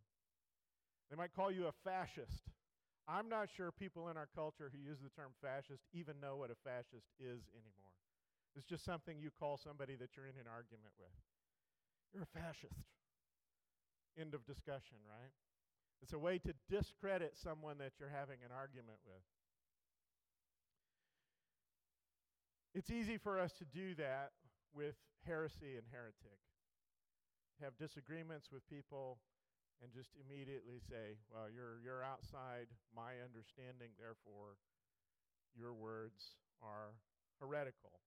They 1.10 1.16
might 1.16 1.34
call 1.34 1.50
you 1.50 1.66
a 1.66 1.72
fascist. 1.84 2.50
I'm 3.08 3.28
not 3.28 3.50
sure 3.50 3.72
people 3.72 4.08
in 4.08 4.16
our 4.16 4.28
culture 4.34 4.70
who 4.70 4.78
use 4.78 4.98
the 5.02 5.10
term 5.10 5.34
fascist 5.42 5.82
even 5.92 6.20
know 6.22 6.36
what 6.36 6.50
a 6.50 6.58
fascist 6.62 7.10
is 7.18 7.42
anymore. 7.50 7.96
It's 8.54 8.66
just 8.66 8.84
something 8.84 9.18
you 9.18 9.30
call 9.32 9.58
somebody 9.58 9.96
that 9.96 10.14
you're 10.14 10.28
in 10.28 10.38
an 10.38 10.46
argument 10.46 10.94
with. 11.00 11.16
You're 12.14 12.28
a 12.28 12.34
fascist. 12.38 12.86
End 14.20 14.34
of 14.34 14.44
discussion, 14.44 15.00
right? 15.08 15.32
It's 16.02 16.12
a 16.12 16.18
way 16.18 16.38
to 16.38 16.52
discredit 16.68 17.34
someone 17.38 17.78
that 17.78 17.92
you're 17.98 18.12
having 18.12 18.44
an 18.44 18.52
argument 18.52 18.98
with. 19.06 19.24
It's 22.74 22.90
easy 22.90 23.18
for 23.18 23.38
us 23.38 23.52
to 23.58 23.64
do 23.64 23.94
that 23.96 24.32
with 24.74 24.96
heresy 25.26 25.76
and 25.76 25.86
heretic. 25.90 26.40
Have 27.62 27.76
disagreements 27.78 28.48
with 28.52 28.68
people 28.68 29.18
and 29.82 29.90
just 29.90 30.14
immediately 30.14 30.78
say, 30.86 31.18
well, 31.26 31.50
you're, 31.50 31.82
you're 31.82 32.06
outside 32.06 32.70
my 32.94 33.18
understanding, 33.18 33.90
therefore 33.98 34.54
your 35.58 35.74
words 35.74 36.38
are 36.62 36.94
heretical. 37.42 37.98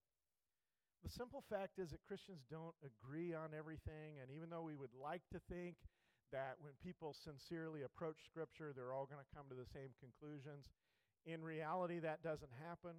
The 1.04 1.12
simple 1.12 1.44
fact 1.52 1.78
is 1.78 1.92
that 1.92 2.02
Christians 2.08 2.42
don't 2.50 2.74
agree 2.82 3.36
on 3.36 3.52
everything, 3.52 4.18
and 4.18 4.32
even 4.32 4.48
though 4.48 4.64
we 4.64 4.74
would 4.74 4.96
like 4.96 5.22
to 5.30 5.38
think 5.46 5.76
that 6.32 6.56
when 6.58 6.72
people 6.82 7.14
sincerely 7.14 7.84
approach 7.84 8.16
Scripture, 8.26 8.72
they're 8.74 8.96
all 8.96 9.06
going 9.06 9.22
to 9.22 9.34
come 9.36 9.46
to 9.46 9.54
the 9.54 9.68
same 9.70 9.94
conclusions, 10.00 10.66
in 11.26 11.44
reality, 11.44 12.00
that 12.00 12.22
doesn't 12.22 12.50
happen. 12.64 12.96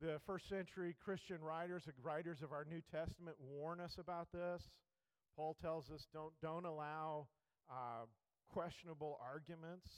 The 0.00 0.18
first 0.26 0.48
century 0.48 0.94
Christian 1.04 1.38
writers, 1.40 1.84
the 1.86 1.92
writers 2.02 2.42
of 2.42 2.52
our 2.52 2.64
New 2.64 2.82
Testament, 2.90 3.36
warn 3.38 3.80
us 3.80 3.96
about 3.98 4.28
this. 4.32 4.62
Paul 5.36 5.56
tells 5.60 5.90
us 5.90 6.06
don't, 6.12 6.32
don't 6.42 6.64
allow 6.64 7.28
uh, 7.70 8.06
questionable 8.52 9.18
arguments 9.22 9.88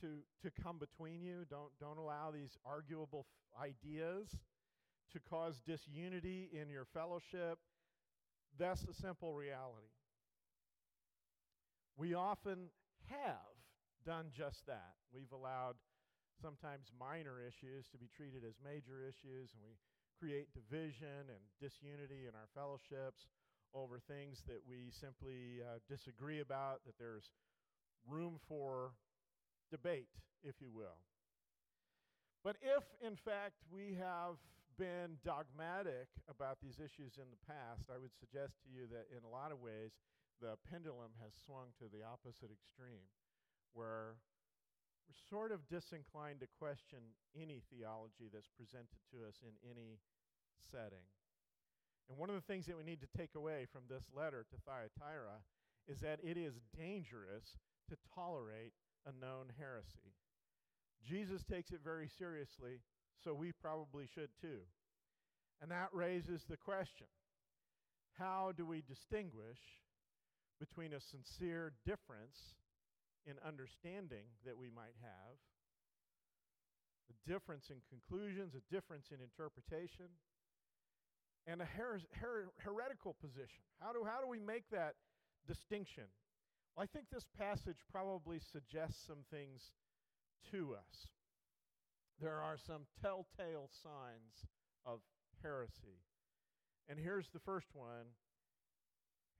to, 0.00 0.06
to 0.42 0.62
come 0.62 0.78
between 0.78 1.22
you. 1.22 1.44
Don't, 1.50 1.70
don't 1.80 1.98
allow 1.98 2.30
these 2.30 2.56
arguable 2.64 3.26
f- 3.26 3.70
ideas 3.70 4.28
to 5.12 5.20
cause 5.28 5.60
disunity 5.66 6.48
in 6.52 6.68
your 6.68 6.84
fellowship. 6.84 7.58
That's 8.58 8.82
the 8.82 8.94
simple 8.94 9.34
reality. 9.34 9.92
We 11.96 12.14
often 12.14 12.70
have 13.10 13.56
done 14.06 14.26
just 14.36 14.66
that. 14.66 14.94
We've 15.12 15.32
allowed 15.32 15.74
sometimes 16.40 16.92
minor 16.98 17.42
issues 17.42 17.88
to 17.90 17.98
be 17.98 18.08
treated 18.14 18.46
as 18.46 18.54
major 18.62 19.02
issues, 19.02 19.50
and 19.54 19.62
we 19.66 19.74
create 20.18 20.54
division 20.54 21.26
and 21.26 21.42
disunity 21.58 22.26
in 22.26 22.34
our 22.34 22.46
fellowships 22.54 23.26
over 23.74 23.98
things 23.98 24.42
that 24.46 24.60
we 24.68 24.90
simply 24.90 25.60
uh, 25.60 25.78
disagree 25.88 26.40
about, 26.40 26.80
that 26.86 26.98
there's 26.98 27.30
room 28.08 28.38
for 28.48 28.92
debate, 29.70 30.08
if 30.42 30.56
you 30.60 30.70
will. 30.72 30.98
But 32.44 32.56
if, 32.62 32.84
in 33.04 33.16
fact, 33.16 33.60
we 33.70 33.98
have 33.98 34.38
been 34.78 35.18
dogmatic 35.26 36.06
about 36.30 36.62
these 36.62 36.78
issues 36.78 37.18
in 37.18 37.26
the 37.28 37.44
past, 37.44 37.90
I 37.90 37.98
would 37.98 38.14
suggest 38.14 38.62
to 38.62 38.70
you 38.70 38.86
that 38.94 39.10
in 39.10 39.26
a 39.26 39.28
lot 39.28 39.50
of 39.50 39.58
ways, 39.58 39.90
the 40.40 40.54
pendulum 40.70 41.10
has 41.18 41.34
swung 41.44 41.74
to 41.82 41.90
the 41.90 42.06
opposite 42.06 42.54
extreme, 42.54 43.10
where 43.74 44.22
we're 45.10 45.18
sort 45.26 45.50
of 45.50 45.66
disinclined 45.66 46.40
to 46.40 46.48
question 46.62 47.02
any 47.34 47.60
theology 47.74 48.30
that's 48.30 48.48
presented 48.54 49.02
to 49.10 49.26
us 49.26 49.42
in 49.42 49.52
any 49.66 49.98
setting. 50.70 51.04
And 52.08 52.18
one 52.18 52.30
of 52.30 52.36
the 52.36 52.52
things 52.52 52.66
that 52.66 52.76
we 52.76 52.84
need 52.84 53.00
to 53.00 53.18
take 53.18 53.34
away 53.34 53.66
from 53.70 53.82
this 53.88 54.04
letter 54.16 54.46
to 54.48 54.56
Thyatira 54.64 55.44
is 55.86 56.00
that 56.00 56.20
it 56.22 56.36
is 56.36 56.54
dangerous 56.76 57.56
to 57.88 57.96
tolerate 58.14 58.72
a 59.06 59.12
known 59.12 59.52
heresy. 59.58 60.16
Jesus 61.06 61.42
takes 61.44 61.70
it 61.70 61.80
very 61.84 62.08
seriously, 62.18 62.80
so 63.22 63.34
we 63.34 63.52
probably 63.52 64.06
should 64.06 64.30
too. 64.40 64.60
And 65.60 65.70
that 65.70 65.88
raises 65.92 66.44
the 66.48 66.56
question 66.56 67.06
how 68.18 68.52
do 68.56 68.66
we 68.66 68.82
distinguish 68.82 69.60
between 70.58 70.92
a 70.92 71.00
sincere 71.00 71.72
difference 71.86 72.58
in 73.26 73.34
understanding 73.46 74.26
that 74.44 74.58
we 74.58 74.70
might 74.74 74.98
have, 75.00 75.38
a 77.08 77.30
difference 77.30 77.70
in 77.70 77.78
conclusions, 77.86 78.54
a 78.54 78.74
difference 78.74 79.06
in 79.14 79.22
interpretation, 79.22 80.10
and 81.48 81.62
a 81.62 81.64
her- 81.64 82.00
her- 82.12 82.52
heretical 82.58 83.16
position? 83.20 83.64
How 83.80 83.92
do, 83.92 84.04
how 84.04 84.20
do 84.20 84.28
we 84.28 84.38
make 84.38 84.68
that 84.70 84.94
distinction? 85.46 86.04
Well, 86.76 86.84
I 86.84 86.86
think 86.86 87.06
this 87.10 87.26
passage 87.38 87.78
probably 87.90 88.38
suggests 88.38 89.02
some 89.06 89.24
things 89.30 89.72
to 90.52 90.74
us. 90.74 91.08
There 92.20 92.40
are 92.40 92.58
some 92.58 92.82
telltale 93.00 93.70
signs 93.82 94.44
of 94.84 95.00
heresy. 95.42 96.02
And 96.88 96.98
here's 96.98 97.28
the 97.32 97.40
first 97.40 97.68
one 97.72 98.12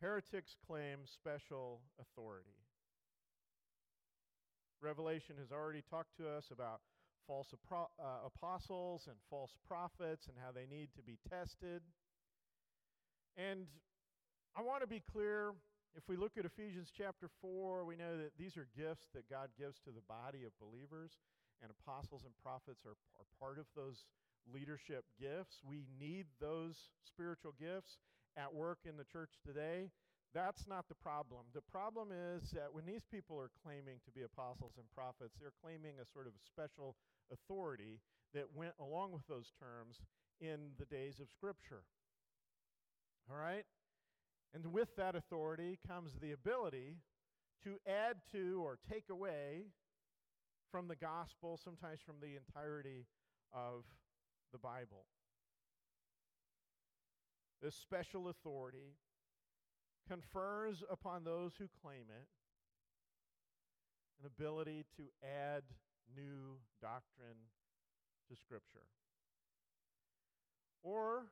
heretics 0.00 0.56
claim 0.66 1.00
special 1.04 1.80
authority. 2.00 2.56
Revelation 4.80 5.34
has 5.40 5.50
already 5.50 5.82
talked 5.90 6.16
to 6.18 6.28
us 6.28 6.50
about 6.52 6.80
false 7.28 7.52
uh, 7.70 7.76
apostles 8.24 9.04
and 9.06 9.16
false 9.28 9.52
prophets 9.68 10.26
and 10.26 10.36
how 10.42 10.50
they 10.50 10.64
need 10.64 10.88
to 10.96 11.02
be 11.02 11.18
tested. 11.28 11.82
And 13.36 13.68
I 14.56 14.62
want 14.62 14.80
to 14.80 14.88
be 14.88 15.02
clear 15.12 15.52
if 15.94 16.08
we 16.08 16.16
look 16.16 16.32
at 16.38 16.44
Ephesians 16.44 16.88
chapter 16.96 17.28
4, 17.40 17.84
we 17.84 17.96
know 17.96 18.16
that 18.16 18.32
these 18.38 18.56
are 18.56 18.66
gifts 18.76 19.06
that 19.14 19.28
God 19.28 19.48
gives 19.58 19.78
to 19.84 19.90
the 19.90 20.04
body 20.08 20.44
of 20.44 20.52
believers, 20.58 21.12
and 21.62 21.70
apostles 21.70 22.22
and 22.24 22.32
prophets 22.42 22.86
are, 22.86 22.96
are 23.20 23.28
part 23.38 23.58
of 23.58 23.66
those 23.76 24.04
leadership 24.52 25.04
gifts. 25.20 25.60
We 25.66 25.84
need 26.00 26.26
those 26.40 26.76
spiritual 27.04 27.54
gifts 27.60 27.98
at 28.36 28.54
work 28.54 28.78
in 28.84 28.96
the 28.96 29.04
church 29.04 29.34
today. 29.44 29.90
That's 30.34 30.66
not 30.68 30.88
the 30.88 30.94
problem. 30.94 31.46
The 31.54 31.62
problem 31.62 32.08
is 32.12 32.50
that 32.50 32.72
when 32.72 32.84
these 32.84 33.04
people 33.10 33.40
are 33.40 33.50
claiming 33.64 33.98
to 34.04 34.10
be 34.10 34.22
apostles 34.22 34.72
and 34.76 34.86
prophets, 34.94 35.36
they're 35.40 35.56
claiming 35.62 35.94
a 36.00 36.06
sort 36.06 36.26
of 36.26 36.34
special 36.44 36.96
authority 37.32 38.00
that 38.34 38.54
went 38.54 38.74
along 38.78 39.12
with 39.12 39.26
those 39.26 39.52
terms 39.58 40.02
in 40.40 40.72
the 40.78 40.84
days 40.84 41.18
of 41.18 41.28
Scripture. 41.30 41.82
All 43.30 43.36
right? 43.36 43.64
And 44.54 44.66
with 44.72 44.94
that 44.96 45.14
authority 45.14 45.78
comes 45.86 46.12
the 46.20 46.32
ability 46.32 46.96
to 47.64 47.76
add 47.86 48.16
to 48.32 48.62
or 48.62 48.78
take 48.88 49.04
away 49.10 49.64
from 50.70 50.88
the 50.88 50.96
gospel, 50.96 51.58
sometimes 51.62 52.00
from 52.04 52.16
the 52.20 52.36
entirety 52.36 53.06
of 53.52 53.84
the 54.52 54.58
Bible. 54.58 55.04
This 57.62 57.74
special 57.74 58.28
authority 58.28 58.94
confers 60.08 60.82
upon 60.90 61.24
those 61.24 61.52
who 61.58 61.68
claim 61.82 62.08
it 62.08 62.26
an 64.20 64.26
ability 64.26 64.84
to 64.96 65.04
add 65.22 65.62
new 66.16 66.58
doctrine 66.80 67.38
to 68.28 68.34
Scripture. 68.34 68.88
Or 70.82 71.30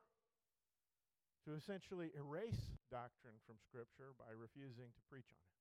to 1.44 1.54
essentially 1.54 2.10
erase 2.18 2.76
doctrine 2.90 3.38
from 3.46 3.56
Scripture 3.62 4.14
by 4.18 4.34
refusing 4.34 4.90
to 4.94 5.00
preach 5.10 5.30
on 5.30 5.38
it. 5.38 5.56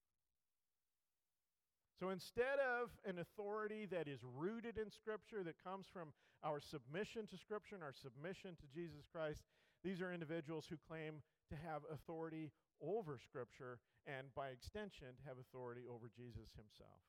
So 1.99 2.09
instead 2.09 2.59
of 2.59 2.91
an 3.07 3.19
authority 3.19 3.85
that 3.87 4.07
is 4.07 4.19
rooted 4.21 4.77
in 4.77 4.91
Scripture, 4.91 5.43
that 5.43 5.63
comes 5.63 5.85
from 5.87 6.11
our 6.43 6.59
submission 6.59 7.25
to 7.27 7.37
Scripture 7.37 7.75
and 7.75 7.83
our 7.83 7.95
submission 7.95 8.57
to 8.59 8.67
Jesus 8.73 9.07
Christ, 9.09 9.45
these 9.83 10.01
are 10.01 10.11
individuals 10.11 10.65
who 10.69 10.75
claim 10.89 11.21
to 11.49 11.55
have 11.55 11.83
authority 11.93 12.51
over 12.81 13.17
Scripture 13.17 13.79
and, 14.05 14.27
by 14.35 14.49
extension, 14.49 15.15
have 15.27 15.37
authority 15.37 15.83
over 15.89 16.11
Jesus 16.15 16.49
himself. 16.55 17.01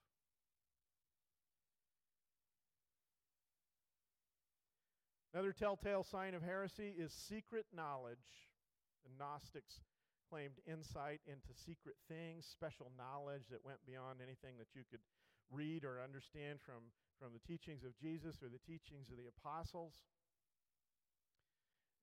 Another 5.34 5.52
telltale 5.52 6.02
sign 6.02 6.34
of 6.34 6.42
heresy 6.42 6.94
is 6.96 7.12
secret 7.12 7.66
knowledge 7.74 8.48
the 9.06 9.12
Gnostics 9.22 9.80
claimed 10.28 10.58
insight 10.66 11.20
into 11.26 11.54
secret 11.54 11.94
things, 12.08 12.46
special 12.50 12.90
knowledge 12.98 13.46
that 13.50 13.64
went 13.64 13.78
beyond 13.86 14.18
anything 14.18 14.58
that 14.58 14.74
you 14.74 14.82
could 14.90 15.04
read 15.52 15.84
or 15.84 16.02
understand 16.02 16.58
from, 16.58 16.90
from 17.20 17.30
the 17.30 17.46
teachings 17.46 17.84
of 17.84 17.94
Jesus 17.94 18.42
or 18.42 18.50
the 18.50 18.62
teachings 18.66 19.06
of 19.10 19.16
the 19.16 19.30
apostles. 19.30 20.02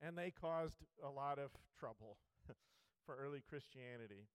And 0.01 0.17
they 0.17 0.31
caused 0.31 0.79
a 1.03 1.09
lot 1.09 1.39
of 1.39 1.51
trouble 1.77 2.15
for 3.05 3.19
early 3.19 3.43
Christianity. 3.43 4.27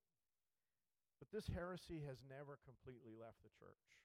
But 1.19 1.35
this 1.35 1.51
heresy 1.51 2.07
has 2.07 2.23
never 2.23 2.63
completely 2.63 3.17
left 3.19 3.43
the 3.43 3.51
church. 3.59 4.05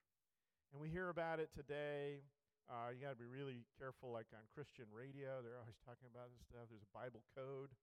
And 0.72 0.82
we 0.82 0.90
hear 0.90 1.08
about 1.08 1.38
it 1.38 1.54
today 1.54 2.24
Uh, 2.64 2.88
you 2.96 3.00
got 3.04 3.12
to 3.12 3.20
be 3.20 3.28
really 3.28 3.68
careful, 3.76 4.08
like 4.08 4.32
on 4.32 4.40
Christian 4.56 4.88
radio, 4.88 5.44
they're 5.44 5.60
always 5.60 5.76
talking 5.84 6.08
about 6.08 6.32
this 6.32 6.40
stuff. 6.48 6.64
There's 6.72 6.80
a 6.80 6.96
Bible 6.96 7.20
code. 7.36 7.76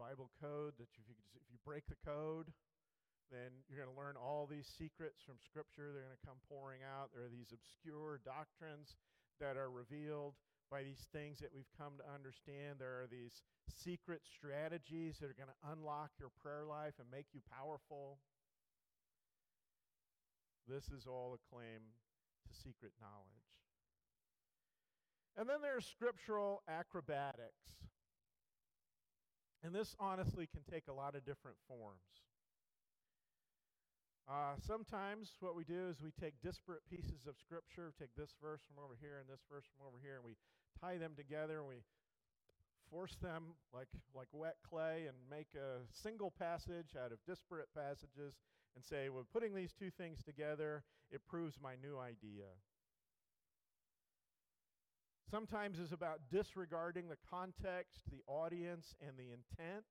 Bible 0.00 0.32
code 0.40 0.80
that 0.80 0.88
if 0.96 1.04
you, 1.04 1.14
if 1.36 1.44
you 1.52 1.60
break 1.68 1.84
the 1.86 2.00
code, 2.00 2.48
then 3.28 3.52
you're 3.68 3.76
going 3.76 3.92
to 3.92 4.00
learn 4.00 4.16
all 4.16 4.48
these 4.48 4.64
secrets 4.64 5.20
from 5.20 5.36
Scripture. 5.36 5.92
They're 5.92 6.08
going 6.08 6.16
to 6.16 6.26
come 6.26 6.40
pouring 6.48 6.80
out. 6.80 7.12
There 7.12 7.28
are 7.28 7.32
these 7.32 7.52
obscure 7.52 8.24
doctrines 8.24 8.96
that 9.36 9.60
are 9.60 9.68
revealed 9.68 10.40
by 10.70 10.82
these 10.82 11.06
things 11.12 11.38
that 11.40 11.50
we've 11.54 11.70
come 11.78 11.94
to 11.98 12.06
understand. 12.12 12.78
There 12.78 13.02
are 13.02 13.08
these 13.10 13.42
secret 13.68 14.22
strategies 14.24 15.18
that 15.18 15.30
are 15.30 15.38
going 15.38 15.52
to 15.52 15.72
unlock 15.72 16.10
your 16.18 16.30
prayer 16.42 16.64
life 16.64 16.94
and 16.98 17.08
make 17.10 17.26
you 17.32 17.40
powerful. 17.50 18.18
This 20.68 20.88
is 20.88 21.06
all 21.06 21.36
a 21.36 21.54
claim 21.54 21.92
to 22.48 22.52
secret 22.54 22.92
knowledge. 23.00 23.44
And 25.36 25.48
then 25.48 25.60
there's 25.62 25.84
scriptural 25.84 26.62
acrobatics. 26.68 27.84
And 29.62 29.74
this 29.74 29.96
honestly 29.98 30.46
can 30.46 30.62
take 30.70 30.88
a 30.88 30.92
lot 30.92 31.16
of 31.16 31.24
different 31.24 31.56
forms. 31.66 32.24
Uh, 34.24 34.56
sometimes 34.66 35.36
what 35.40 35.54
we 35.54 35.64
do 35.64 35.88
is 35.90 36.00
we 36.00 36.10
take 36.18 36.32
disparate 36.42 36.80
pieces 36.88 37.28
of 37.28 37.36
Scripture, 37.36 37.92
take 37.98 38.14
this 38.16 38.32
verse 38.40 38.62
from 38.64 38.82
over 38.82 38.96
here 38.98 39.20
and 39.20 39.28
this 39.28 39.44
verse 39.52 39.68
from 39.76 39.86
over 39.86 40.00
here, 40.00 40.16
and 40.16 40.24
we 40.24 40.36
tie 40.80 40.96
them 40.96 41.12
together 41.14 41.60
and 41.60 41.68
we 41.68 41.84
force 42.90 43.16
them 43.20 43.52
like, 43.74 43.88
like 44.14 44.28
wet 44.32 44.56
clay 44.64 45.04
and 45.08 45.16
make 45.28 45.48
a 45.54 45.84
single 45.92 46.32
passage 46.38 46.96
out 46.96 47.12
of 47.12 47.18
disparate 47.28 47.68
passages 47.76 48.40
and 48.74 48.82
say, 48.82 49.10
well, 49.10 49.26
putting 49.30 49.54
these 49.54 49.74
two 49.76 49.90
things 49.90 50.22
together, 50.24 50.84
it 51.10 51.20
proves 51.28 51.56
my 51.62 51.74
new 51.82 51.98
idea. 51.98 52.48
Sometimes 55.30 55.78
it's 55.80 55.92
about 55.92 56.20
disregarding 56.30 57.08
the 57.08 57.20
context, 57.28 58.00
the 58.10 58.22
audience, 58.26 58.94
and 59.06 59.18
the 59.18 59.32
intent 59.32 59.84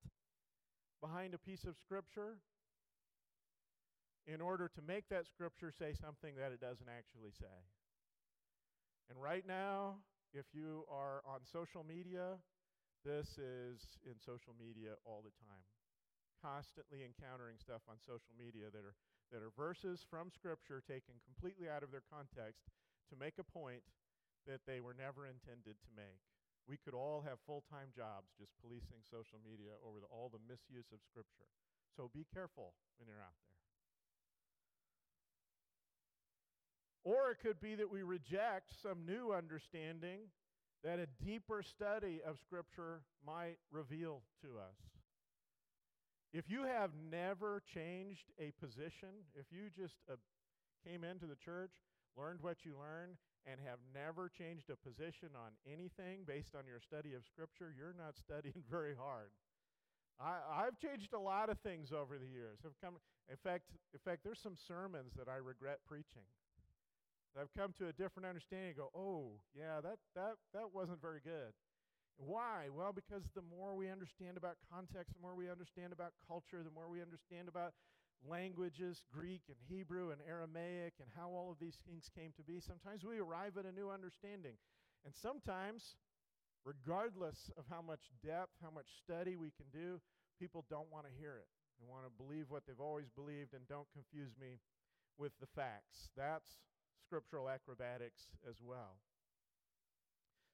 behind 1.02 1.34
a 1.34 1.38
piece 1.38 1.66
of 1.66 1.76
Scripture 1.78 2.38
in 4.28 4.40
order 4.40 4.72
to 4.72 4.82
make 4.82 5.10
that 5.10 5.28
scripture 5.28 5.72
say 5.72 5.94
something 5.94 6.36
that 6.40 6.52
it 6.52 6.62
doesn't 6.62 6.88
actually 6.88 7.32
say. 7.36 7.60
And 9.10 9.20
right 9.20 9.44
now, 9.44 10.00
if 10.32 10.48
you 10.56 10.88
are 10.88 11.22
on 11.28 11.44
social 11.44 11.84
media, 11.84 12.40
this 13.04 13.36
is 13.36 13.84
in 14.08 14.16
social 14.16 14.56
media 14.56 14.96
all 15.04 15.20
the 15.20 15.36
time. 15.44 15.68
Constantly 16.40 17.04
encountering 17.04 17.60
stuff 17.60 17.84
on 17.92 18.00
social 18.00 18.32
media 18.36 18.72
that 18.72 18.84
are, 18.84 18.96
that 19.32 19.44
are 19.44 19.52
verses 19.56 20.08
from 20.08 20.32
Scripture 20.32 20.80
taken 20.84 21.20
completely 21.24 21.68
out 21.68 21.84
of 21.84 21.92
their 21.92 22.04
context 22.08 22.72
to 23.12 23.20
make 23.20 23.36
a 23.40 23.48
point 23.48 23.84
that 24.48 24.64
they 24.68 24.80
were 24.80 24.96
never 24.96 25.28
intended 25.28 25.80
to 25.84 25.92
make. 25.96 26.24
We 26.64 26.80
could 26.80 26.96
all 26.96 27.24
have 27.28 27.44
full 27.44 27.64
time 27.68 27.92
jobs 27.92 28.32
just 28.40 28.56
policing 28.64 29.04
social 29.04 29.40
media 29.44 29.76
over 29.84 30.00
the, 30.00 30.08
all 30.08 30.32
the 30.32 30.44
misuse 30.48 30.88
of 30.96 31.04
Scripture. 31.04 31.52
So 31.92 32.08
be 32.12 32.24
careful 32.32 32.72
when 32.96 33.12
you're 33.12 33.24
out 33.24 33.36
there. 33.44 33.53
Or 37.04 37.32
it 37.32 37.38
could 37.42 37.60
be 37.60 37.76
that 37.76 37.92
we 37.92 38.04
reject 38.04 38.74
some 38.82 39.06
new 39.06 39.34
understanding 39.34 40.22
that 40.84 41.00
a 41.00 41.08
deeper 41.24 41.64
study 41.64 42.22
of 42.26 42.38
Scripture 42.40 43.02
might 43.26 43.58
reveal 43.72 44.22
to 44.42 44.60
us. 44.60 44.78
If 46.34 46.50
you 46.50 46.64
have 46.64 46.92
never 47.12 47.62
changed 47.74 48.32
a 48.40 48.52
position, 48.60 49.24
if 49.36 49.46
you 49.52 49.70
just 49.70 49.96
uh, 50.12 50.16
came 50.84 51.04
into 51.04 51.26
the 51.26 51.36
church, 51.36 51.72
learned 52.18 52.40
what 52.42 52.66
you 52.66 52.74
learned, 52.74 53.18
and 53.46 53.60
have 53.62 53.80
never 53.94 54.30
changed 54.30 54.70
a 54.70 54.76
position 54.76 55.30
on 55.36 55.52
anything 55.68 56.24
based 56.26 56.56
on 56.56 56.66
your 56.66 56.80
study 56.80 57.14
of 57.14 57.24
Scripture, 57.26 57.74
you're 57.76 57.96
not 57.96 58.16
studying 58.18 58.64
very 58.72 58.96
hard. 58.96 59.30
I, 60.20 60.64
have 60.66 60.80
changed 60.80 61.14
a 61.14 61.20
lot 61.20 61.50
of 61.50 61.60
things 61.60 61.92
over 61.92 62.18
the 62.18 62.28
years. 62.28 62.60
I've 62.64 62.80
come, 62.80 62.96
in 63.30 63.36
fact, 63.44 63.66
in 63.94 64.00
fact, 64.00 64.24
there's 64.24 64.40
some 64.40 64.56
sermons 64.56 65.14
that 65.18 65.28
I 65.28 65.38
regret 65.38 65.80
preaching. 65.88 66.24
I've 67.40 67.54
come 67.58 67.74
to 67.80 67.90
a 67.90 67.94
different 67.94 68.30
understanding 68.30 68.74
go, 68.78 68.94
oh, 68.94 69.42
yeah, 69.58 69.82
that, 69.82 69.98
that, 70.16 70.38
that 70.54 70.70
wasn't 70.74 71.02
very 71.02 71.20
good. 71.24 71.54
Why? 72.18 72.70
Well, 72.70 72.94
because 72.94 73.24
the 73.34 73.42
more 73.42 73.74
we 73.74 73.90
understand 73.90 74.38
about 74.38 74.62
context, 74.70 75.14
the 75.18 75.22
more 75.22 75.34
we 75.34 75.50
understand 75.50 75.94
about 75.94 76.14
culture, 76.28 76.62
the 76.62 76.74
more 76.74 76.86
we 76.88 77.02
understand 77.02 77.50
about 77.50 77.74
languages, 78.22 79.04
Greek 79.12 79.42
and 79.50 79.58
Hebrew 79.68 80.12
and 80.12 80.22
Aramaic, 80.30 80.94
and 81.02 81.10
how 81.18 81.30
all 81.34 81.50
of 81.50 81.58
these 81.60 81.82
things 81.90 82.10
came 82.14 82.32
to 82.38 82.44
be, 82.44 82.62
sometimes 82.62 83.04
we 83.04 83.18
arrive 83.18 83.58
at 83.58 83.66
a 83.66 83.74
new 83.74 83.90
understanding. 83.90 84.56
And 85.04 85.14
sometimes, 85.16 85.98
regardless 86.64 87.50
of 87.58 87.66
how 87.70 87.82
much 87.82 88.14
depth, 88.24 88.54
how 88.62 88.70
much 88.70 88.88
study 89.04 89.36
we 89.36 89.52
can 89.58 89.68
do, 89.74 90.00
people 90.40 90.66
don't 90.70 90.92
want 90.94 91.10
to 91.10 91.14
hear 91.20 91.42
it. 91.42 91.50
They 91.82 91.90
want 91.90 92.06
to 92.06 92.14
believe 92.14 92.46
what 92.50 92.64
they've 92.68 92.80
always 92.80 93.10
believed 93.10 93.58
and 93.58 93.68
don't 93.68 93.90
confuse 93.92 94.32
me 94.40 94.62
with 95.18 95.34
the 95.42 95.50
facts. 95.56 96.14
That's 96.16 96.62
scriptural 97.06 97.50
acrobatics 97.50 98.22
as 98.50 98.56
well. 98.62 98.98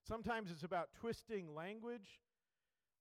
Sometimes 0.07 0.51
it's 0.51 0.63
about 0.63 0.89
twisting 0.99 1.53
language. 1.53 2.19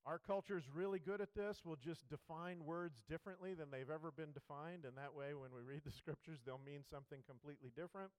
Our 0.06 0.18
culture 0.18 0.56
is 0.56 0.64
really 0.72 0.98
good 0.98 1.20
at 1.20 1.34
this. 1.34 1.62
We'll 1.64 1.76
just 1.76 2.08
define 2.08 2.64
words 2.64 3.02
differently 3.08 3.54
than 3.54 3.70
they've 3.70 3.90
ever 3.90 4.10
been 4.10 4.32
defined, 4.32 4.84
and 4.84 4.96
that 4.96 5.14
way, 5.14 5.34
when 5.34 5.50
we 5.54 5.62
read 5.62 5.82
the 5.84 5.92
scriptures, 6.00 6.40
they'll 6.44 6.60
mean 6.64 6.82
something 6.90 7.20
completely 7.26 7.70
different. 7.76 8.10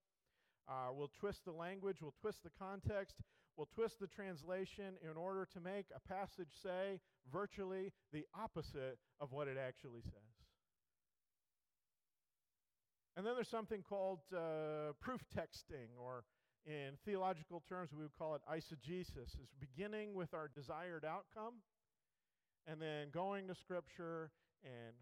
Uh, 0.68 0.92
we'll 0.92 1.10
twist 1.18 1.44
the 1.44 1.52
language, 1.52 1.96
we'll 2.00 2.14
twist 2.20 2.42
the 2.44 2.50
context, 2.58 3.16
we'll 3.56 3.68
twist 3.74 3.98
the 3.98 4.06
translation 4.06 4.94
in 5.02 5.16
order 5.16 5.46
to 5.52 5.60
make 5.60 5.86
a 5.94 6.08
passage 6.08 6.54
say 6.62 7.00
virtually 7.32 7.92
the 8.12 8.24
opposite 8.38 8.98
of 9.20 9.32
what 9.32 9.48
it 9.48 9.56
actually 9.58 10.02
says. 10.02 10.29
And 13.20 13.26
then 13.26 13.34
there's 13.34 13.50
something 13.52 13.84
called 13.86 14.20
uh, 14.34 14.96
proof 14.98 15.20
texting, 15.36 15.92
or 16.00 16.24
in 16.64 16.96
theological 17.04 17.62
terms, 17.68 17.90
we 17.92 18.00
would 18.00 18.16
call 18.18 18.34
it 18.34 18.40
eisegesis, 18.50 19.36
is 19.36 19.52
beginning 19.60 20.14
with 20.14 20.32
our 20.32 20.48
desired 20.48 21.04
outcome 21.04 21.60
and 22.66 22.80
then 22.80 23.08
going 23.12 23.46
to 23.48 23.54
Scripture 23.54 24.30
and 24.64 24.96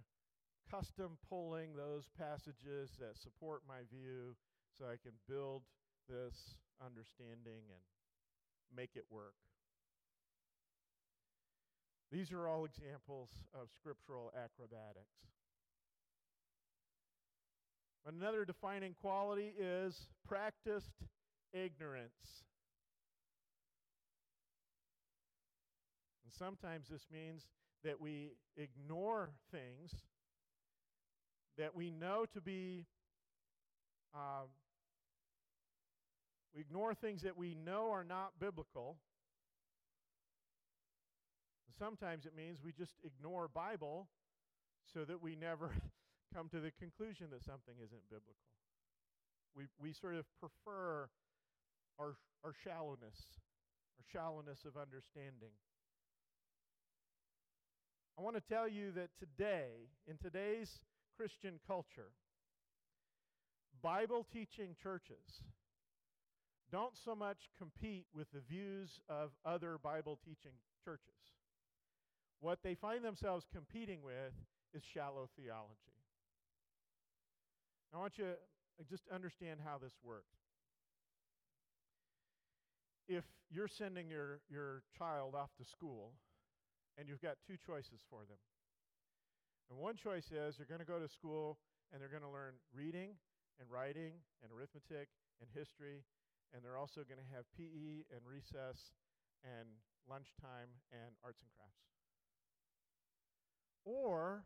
custom 0.68 1.16
pulling 1.28 1.76
those 1.76 2.10
passages 2.18 2.90
that 2.98 3.16
support 3.16 3.62
my 3.68 3.86
view 3.88 4.34
so 4.76 4.86
I 4.86 4.98
can 5.00 5.14
build 5.28 5.62
this 6.08 6.56
understanding 6.84 7.70
and 7.70 7.82
make 8.76 8.96
it 8.96 9.04
work. 9.12 9.34
These 12.10 12.32
are 12.32 12.48
all 12.48 12.64
examples 12.64 13.30
of 13.54 13.68
scriptural 13.78 14.32
acrobatics. 14.34 15.37
Another 18.08 18.46
defining 18.46 18.94
quality 19.02 19.52
is 19.60 20.08
practiced 20.26 20.94
ignorance. 21.52 22.42
And 26.24 26.32
sometimes 26.32 26.88
this 26.88 27.06
means 27.12 27.42
that 27.84 28.00
we 28.00 28.30
ignore 28.56 29.28
things 29.52 29.92
that 31.58 31.74
we 31.74 31.90
know 31.90 32.24
to 32.32 32.40
be, 32.40 32.86
um, 34.14 34.46
we 36.54 36.62
ignore 36.62 36.94
things 36.94 37.20
that 37.22 37.36
we 37.36 37.54
know 37.54 37.90
are 37.90 38.04
not 38.04 38.30
biblical. 38.40 38.96
Sometimes 41.78 42.24
it 42.24 42.34
means 42.34 42.60
we 42.64 42.72
just 42.72 42.94
ignore 43.04 43.48
Bible 43.48 44.08
so 44.94 45.04
that 45.04 45.22
we 45.22 45.36
never 45.36 45.72
come 46.34 46.48
to 46.50 46.60
the 46.60 46.70
conclusion 46.78 47.28
that 47.32 47.44
something 47.44 47.74
isn't 47.82 48.08
biblical. 48.10 48.52
We, 49.56 49.64
we 49.80 49.92
sort 49.92 50.14
of 50.14 50.24
prefer 50.38 51.08
our, 51.98 52.16
our 52.44 52.54
shallowness, 52.64 53.18
our 53.98 54.06
shallowness 54.12 54.64
of 54.64 54.76
understanding. 54.80 55.56
I 58.18 58.22
want 58.22 58.36
to 58.36 58.42
tell 58.42 58.68
you 58.68 58.92
that 58.92 59.10
today, 59.18 59.90
in 60.06 60.18
today's 60.18 60.80
Christian 61.16 61.60
culture, 61.66 62.10
Bible 63.82 64.26
teaching 64.32 64.74
churches 64.82 65.42
don't 66.70 66.96
so 66.96 67.14
much 67.14 67.48
compete 67.56 68.06
with 68.14 68.26
the 68.32 68.40
views 68.40 69.00
of 69.08 69.30
other 69.44 69.78
Bible 69.82 70.18
teaching 70.24 70.52
churches. 70.84 71.14
What 72.40 72.58
they 72.62 72.74
find 72.74 73.04
themselves 73.04 73.46
competing 73.52 74.02
with 74.02 74.34
is 74.74 74.82
shallow 74.82 75.28
theology. 75.40 75.97
I 77.94 77.98
want 77.98 78.18
you 78.18 78.24
to 78.24 78.84
just 78.88 79.04
understand 79.12 79.60
how 79.64 79.78
this 79.78 79.92
works. 80.02 80.36
If 83.08 83.24
you're 83.50 83.68
sending 83.68 84.10
your, 84.10 84.40
your 84.50 84.82
child 84.96 85.34
off 85.34 85.50
to 85.56 85.64
school 85.64 86.12
and 86.98 87.08
you've 87.08 87.22
got 87.22 87.36
two 87.46 87.56
choices 87.56 88.04
for 88.10 88.20
them, 88.28 88.36
and 89.70 89.78
one 89.78 89.96
choice 89.96 90.28
is 90.30 90.56
they're 90.56 90.68
going 90.68 90.84
to 90.84 90.88
go 90.88 90.98
to 90.98 91.08
school 91.08 91.58
and 91.92 92.00
they're 92.00 92.12
going 92.12 92.22
to 92.22 92.28
learn 92.28 92.54
reading 92.74 93.16
and 93.60 93.70
writing 93.70 94.12
and 94.44 94.52
arithmetic 94.52 95.08
and 95.40 95.48
history 95.56 96.04
and 96.52 96.64
they're 96.64 96.76
also 96.76 97.04
going 97.04 97.20
to 97.20 97.30
have 97.34 97.44
PE 97.56 98.08
and 98.12 98.24
recess 98.24 98.96
and 99.44 99.68
lunchtime 100.08 100.72
and 100.92 101.12
arts 101.24 101.44
and 101.44 101.50
crafts. 101.52 101.84
Or 103.84 104.44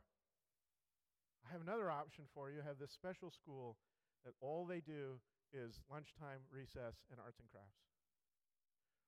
I 1.49 1.53
have 1.53 1.63
another 1.63 1.91
option 1.91 2.25
for 2.35 2.51
you. 2.51 2.61
I 2.63 2.67
have 2.67 2.79
this 2.79 2.93
special 2.93 3.31
school 3.31 3.77
that 4.25 4.35
all 4.41 4.67
they 4.67 4.81
do 4.81 5.19
is 5.53 5.81
lunchtime, 5.91 6.41
recess, 6.51 7.03
and 7.11 7.19
arts 7.23 7.39
and 7.39 7.49
crafts. 7.51 7.83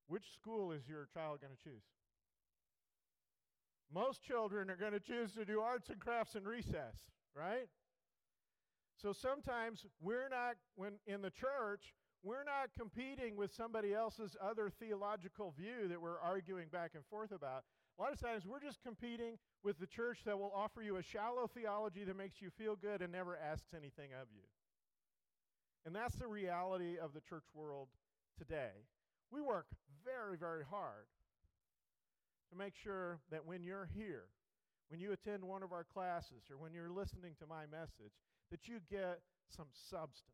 Which 0.06 0.34
school 0.34 0.72
is 0.72 0.88
your 0.88 1.06
child 1.14 1.40
going 1.40 1.54
to 1.56 1.62
choose? 1.62 1.84
Most 3.92 4.22
children 4.22 4.70
are 4.70 4.76
going 4.76 4.92
to 4.92 5.00
choose 5.00 5.32
to 5.34 5.44
do 5.44 5.60
arts 5.60 5.88
and 5.88 6.00
crafts 6.00 6.34
and 6.34 6.46
recess, 6.46 6.96
right? 7.34 7.68
So 9.00 9.12
sometimes 9.12 9.86
we're 10.00 10.28
not, 10.28 10.56
when 10.76 10.94
in 11.06 11.22
the 11.22 11.30
church, 11.30 11.94
we're 12.24 12.42
not 12.42 12.70
competing 12.76 13.36
with 13.36 13.52
somebody 13.52 13.92
else's 13.92 14.34
other 14.42 14.70
theological 14.80 15.52
view 15.56 15.88
that 15.88 16.00
we're 16.00 16.18
arguing 16.18 16.68
back 16.72 16.92
and 16.94 17.04
forth 17.06 17.30
about. 17.30 17.64
A 17.98 18.02
lot 18.02 18.12
of 18.12 18.20
times 18.20 18.44
we're 18.46 18.60
just 18.60 18.82
competing 18.82 19.36
with 19.62 19.78
the 19.78 19.86
church 19.86 20.20
that 20.24 20.38
will 20.38 20.52
offer 20.56 20.82
you 20.82 20.96
a 20.96 21.02
shallow 21.02 21.46
theology 21.46 22.02
that 22.04 22.16
makes 22.16 22.40
you 22.40 22.48
feel 22.56 22.76
good 22.76 23.02
and 23.02 23.12
never 23.12 23.36
asks 23.36 23.68
anything 23.76 24.10
of 24.20 24.26
you. 24.34 24.42
And 25.84 25.94
that's 25.94 26.16
the 26.16 26.26
reality 26.26 26.96
of 26.98 27.12
the 27.12 27.20
church 27.20 27.44
world 27.54 27.88
today. 28.38 28.72
We 29.30 29.42
work 29.42 29.66
very, 30.02 30.38
very 30.38 30.64
hard 30.64 31.04
to 32.50 32.56
make 32.56 32.74
sure 32.74 33.20
that 33.30 33.44
when 33.44 33.62
you're 33.62 33.88
here, 33.94 34.24
when 34.88 34.98
you 34.98 35.12
attend 35.12 35.44
one 35.44 35.62
of 35.62 35.72
our 35.72 35.84
classes, 35.84 36.44
or 36.50 36.56
when 36.56 36.72
you're 36.72 36.90
listening 36.90 37.34
to 37.40 37.46
my 37.46 37.64
message, 37.70 38.16
that 38.50 38.66
you 38.66 38.78
get 38.90 39.20
some 39.54 39.68
substance. 39.90 40.30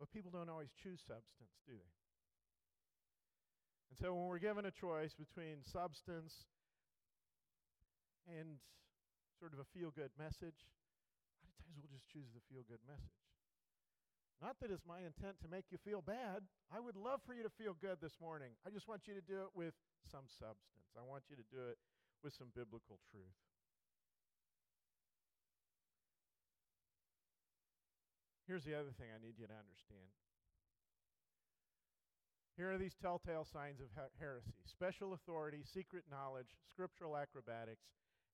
But 0.00 0.08
people 0.10 0.32
don't 0.32 0.48
always 0.48 0.72
choose 0.72 1.04
substance, 1.04 1.60
do 1.68 1.76
they? 1.76 1.94
And 3.92 3.96
so 4.00 4.16
when 4.16 4.32
we're 4.32 4.40
given 4.40 4.64
a 4.64 4.72
choice 4.72 5.12
between 5.12 5.60
substance 5.68 6.48
and 8.24 8.56
sort 9.36 9.52
of 9.52 9.60
a 9.60 9.68
feel 9.76 9.92
good 9.92 10.08
message, 10.16 10.56
a 10.56 11.40
lot 11.44 11.52
of 11.52 11.56
times 11.60 11.76
we'll 11.76 11.92
just 11.92 12.08
choose 12.08 12.32
the 12.32 12.40
feel 12.48 12.64
good 12.64 12.80
message. 12.88 13.20
Not 14.40 14.56
that 14.64 14.72
it's 14.72 14.88
my 14.88 15.04
intent 15.04 15.36
to 15.44 15.52
make 15.52 15.68
you 15.68 15.76
feel 15.84 16.00
bad. 16.00 16.48
I 16.72 16.80
would 16.80 16.96
love 16.96 17.20
for 17.28 17.36
you 17.36 17.44
to 17.44 17.52
feel 17.52 17.76
good 17.76 18.00
this 18.00 18.16
morning. 18.24 18.56
I 18.64 18.72
just 18.72 18.88
want 18.88 19.04
you 19.04 19.12
to 19.12 19.20
do 19.20 19.44
it 19.44 19.52
with 19.52 19.76
some 20.08 20.24
substance. 20.32 20.96
I 20.96 21.04
want 21.04 21.28
you 21.28 21.36
to 21.36 21.44
do 21.52 21.60
it 21.68 21.76
with 22.24 22.32
some 22.32 22.48
biblical 22.56 22.96
truth. 23.12 23.36
Here's 28.50 28.66
the 28.66 28.74
other 28.74 28.90
thing 28.98 29.06
I 29.14 29.22
need 29.22 29.38
you 29.38 29.46
to 29.46 29.54
understand. 29.54 30.10
Here 32.58 32.66
are 32.74 32.82
these 32.82 32.98
telltale 32.98 33.46
signs 33.46 33.78
of 33.78 33.86
heresy 34.18 34.50
special 34.66 35.14
authority, 35.14 35.62
secret 35.62 36.02
knowledge, 36.10 36.50
scriptural 36.66 37.16
acrobatics, 37.16 37.86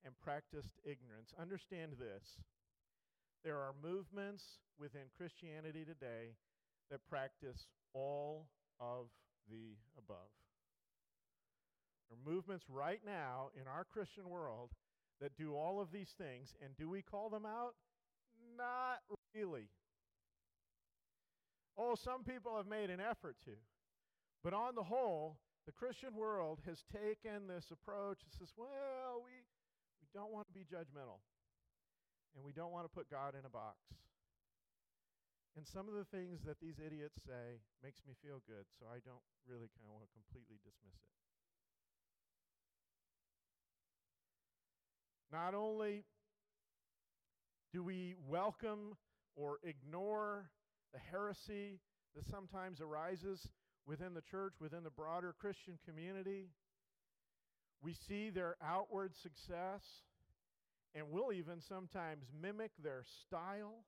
and 0.07 0.17
practiced 0.25 0.73
ignorance. 0.89 1.37
Understand 1.39 2.01
this 2.01 2.41
there 3.45 3.61
are 3.61 3.77
movements 3.85 4.65
within 4.81 5.13
Christianity 5.13 5.85
today 5.85 6.33
that 6.91 7.05
practice 7.13 7.69
all 7.93 8.49
of 8.81 9.13
the 9.53 9.77
above. 10.01 10.33
There 12.09 12.17
are 12.17 12.25
movements 12.25 12.65
right 12.73 13.05
now 13.05 13.51
in 13.53 13.69
our 13.69 13.85
Christian 13.85 14.31
world 14.31 14.71
that 15.21 15.37
do 15.37 15.53
all 15.53 15.79
of 15.79 15.93
these 15.93 16.15
things, 16.17 16.55
and 16.65 16.75
do 16.79 16.89
we 16.89 17.03
call 17.03 17.29
them 17.29 17.45
out? 17.45 17.75
Not 18.57 19.05
really. 19.35 19.69
Oh, 21.77 21.95
some 21.95 22.25
people 22.25 22.57
have 22.57 22.67
made 22.67 22.89
an 22.89 23.01
effort 23.01 23.37
to. 23.45 23.53
But 24.43 24.55
on 24.55 24.75
the 24.75 24.83
whole, 24.83 25.39
the 25.67 25.73
Christian 25.73 26.15
world 26.15 26.61
has 26.67 26.85
taken 26.89 27.47
this 27.49 27.71
approach 27.71 28.21
that 28.25 28.33
says, 28.39 28.53
well, 28.57 29.21
we, 29.25 29.45
we 30.01 30.09
don't 30.15 30.33
want 30.33 30.47
to 30.49 30.55
be 30.55 30.65
judgmental. 30.65 31.21
And 32.35 32.45
we 32.45 32.53
don't 32.53 32.73
want 32.73 32.85
to 32.85 32.93
put 32.93 33.11
God 33.11 33.35
in 33.35 33.45
a 33.45 33.51
box. 33.51 33.77
And 35.57 35.67
some 35.67 35.89
of 35.89 35.95
the 35.95 36.05
things 36.05 36.41
that 36.45 36.61
these 36.61 36.77
idiots 36.85 37.17
say 37.27 37.61
makes 37.83 38.01
me 38.07 38.13
feel 38.23 38.43
good, 38.47 38.69
so 38.79 38.87
I 38.93 39.01
don't 39.05 39.25
really 39.49 39.73
kind 39.73 39.89
of 39.89 39.93
want 39.93 40.05
to 40.05 40.13
completely 40.13 40.61
dismiss 40.61 41.01
it. 41.01 41.17
Not 45.33 45.55
only 45.55 46.05
do 47.73 47.83
we 47.83 48.15
welcome 48.29 48.97
or 49.35 49.59
ignore 49.65 50.51
the 50.97 51.11
heresy 51.11 51.79
that 52.15 52.27
sometimes 52.27 52.81
arises 52.81 53.47
within 53.87 54.15
the 54.15 54.23
church, 54.23 54.55
within 54.61 54.83
the 54.83 54.91
broader 54.91 55.35
Christian 55.39 55.79
community. 55.87 56.49
We 57.83 57.93
see 58.09 58.31
their 58.31 58.57
outward 58.65 59.13
success, 59.15 59.83
and 60.95 61.11
we'll 61.11 61.35
even 61.35 61.61
sometimes 61.61 62.25
mimic 62.41 62.71
their 62.83 63.05
style. 63.27 63.85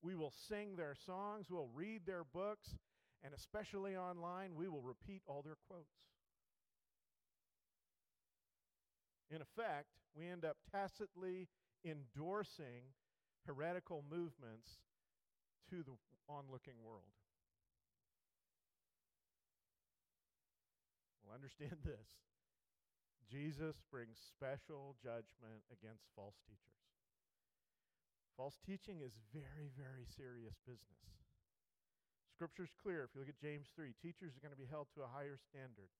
We 0.00 0.14
will 0.14 0.32
sing 0.48 0.76
their 0.76 0.94
songs, 1.04 1.46
we'll 1.50 1.68
read 1.74 2.06
their 2.06 2.24
books, 2.24 2.68
and 3.22 3.34
especially 3.34 3.94
online, 3.94 4.54
we 4.56 4.68
will 4.68 4.80
repeat 4.80 5.20
all 5.26 5.42
their 5.42 5.58
quotes. 5.68 5.84
In 9.30 9.42
effect, 9.42 9.88
we 10.16 10.26
end 10.26 10.46
up 10.46 10.56
tacitly 10.72 11.48
endorsing 11.84 12.94
heretical 13.44 14.02
movements 14.10 14.78
to 15.70 15.84
the 15.84 15.96
onlooking 16.28 16.80
world. 16.84 17.12
Well, 21.24 21.36
understand 21.36 21.80
this 21.84 22.16
Jesus 23.28 23.76
brings 23.92 24.16
special 24.16 24.96
judgment 25.04 25.60
against 25.68 26.08
false 26.16 26.40
teachers. 26.48 26.80
False 28.40 28.56
teaching 28.64 29.04
is 29.04 29.12
very, 29.34 29.68
very 29.76 30.08
serious 30.08 30.56
business. 30.64 31.04
Scripture's 32.32 32.72
clear. 32.78 33.04
If 33.04 33.12
you 33.12 33.20
look 33.20 33.28
at 33.28 33.36
James 33.42 33.68
3, 33.74 33.92
teachers 33.98 34.32
are 34.38 34.40
going 34.40 34.54
to 34.54 34.62
be 34.62 34.70
held 34.70 34.88
to 34.94 35.02
a 35.02 35.10
higher 35.10 35.36
standard. 35.36 35.90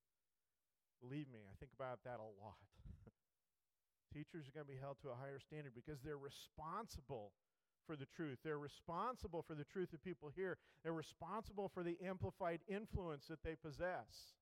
Believe 1.03 1.29
me, 1.29 1.45
I 1.45 1.55
think 1.59 1.75
about 1.75 2.07
that 2.07 2.23
a 2.23 2.31
lot. 2.39 2.63
teachers 4.15 4.47
are 4.49 4.55
going 4.55 4.71
to 4.71 4.73
be 4.73 4.81
held 4.81 5.03
to 5.03 5.11
a 5.11 5.19
higher 5.19 5.43
standard 5.43 5.75
because 5.75 6.01
they're 6.01 6.17
responsible 6.17 7.35
for 7.89 7.97
the 7.97 8.07
truth. 8.15 8.39
They're 8.45 8.59
responsible 8.59 9.43
for 9.43 9.55
the 9.55 9.65
truth 9.65 9.91
that 9.93 10.05
people 10.05 10.31
hear. 10.37 10.59
They're 10.85 10.93
responsible 10.93 11.71
for 11.73 11.83
the 11.83 11.97
amplified 12.07 12.61
influence 12.69 13.25
that 13.29 13.43
they 13.43 13.57
possess. 13.57 14.37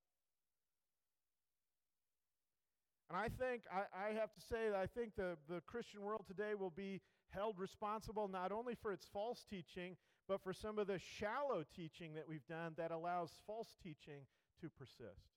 And 3.08 3.16
I 3.16 3.28
think, 3.28 3.62
I, 3.72 4.10
I, 4.10 4.18
have 4.18 4.34
to 4.34 4.40
say 4.40 4.68
that 4.68 4.74
I 4.74 4.86
think 4.86 5.14
the, 5.14 5.36
the 5.48 5.60
Christian 5.60 6.02
world 6.02 6.24
today 6.26 6.54
will 6.58 6.74
be 6.74 7.00
held 7.30 7.56
responsible 7.56 8.26
not 8.26 8.50
only 8.50 8.74
for 8.74 8.90
its 8.90 9.06
false 9.12 9.44
teaching, 9.48 9.96
but 10.26 10.42
for 10.42 10.52
some 10.52 10.80
of 10.80 10.88
the 10.88 10.98
shallow 10.98 11.62
teaching 11.76 12.14
that 12.14 12.28
we've 12.28 12.46
done 12.48 12.72
that 12.76 12.90
allows 12.90 13.30
false 13.46 13.76
teaching 13.80 14.26
to 14.60 14.68
persist. 14.68 15.30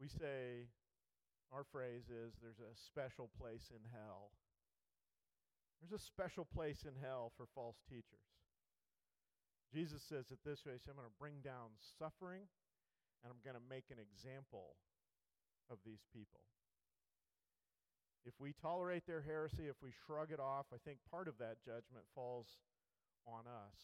We 0.00 0.08
say, 0.08 0.66
our 1.52 1.62
phrase 1.70 2.10
is, 2.10 2.34
there's 2.42 2.58
a 2.58 2.74
special 2.74 3.30
place 3.38 3.70
in 3.70 3.88
hell 3.92 4.32
there's 5.80 5.94
a 5.94 6.04
special 6.04 6.44
place 6.44 6.84
in 6.84 6.94
hell 7.00 7.32
for 7.36 7.46
false 7.54 7.78
teachers. 7.88 8.26
Jesus 9.72 10.02
says 10.02 10.30
it 10.30 10.38
this 10.44 10.64
way 10.64 10.80
so 10.80 10.90
I'm 10.90 10.96
going 10.96 11.06
to 11.08 11.20
bring 11.20 11.40
down 11.44 11.76
suffering 11.98 12.48
and 13.22 13.28
I'm 13.30 13.42
going 13.44 13.58
to 13.58 13.68
make 13.68 13.90
an 13.90 14.00
example 14.00 14.76
of 15.70 15.78
these 15.84 16.02
people. 16.12 16.40
If 18.24 18.34
we 18.40 18.54
tolerate 18.60 19.06
their 19.06 19.22
heresy, 19.22 19.68
if 19.68 19.76
we 19.82 19.90
shrug 20.06 20.32
it 20.32 20.40
off, 20.40 20.66
I 20.72 20.78
think 20.84 20.98
part 21.10 21.28
of 21.28 21.38
that 21.38 21.64
judgment 21.64 22.04
falls 22.14 22.46
on 23.26 23.46
us. 23.46 23.76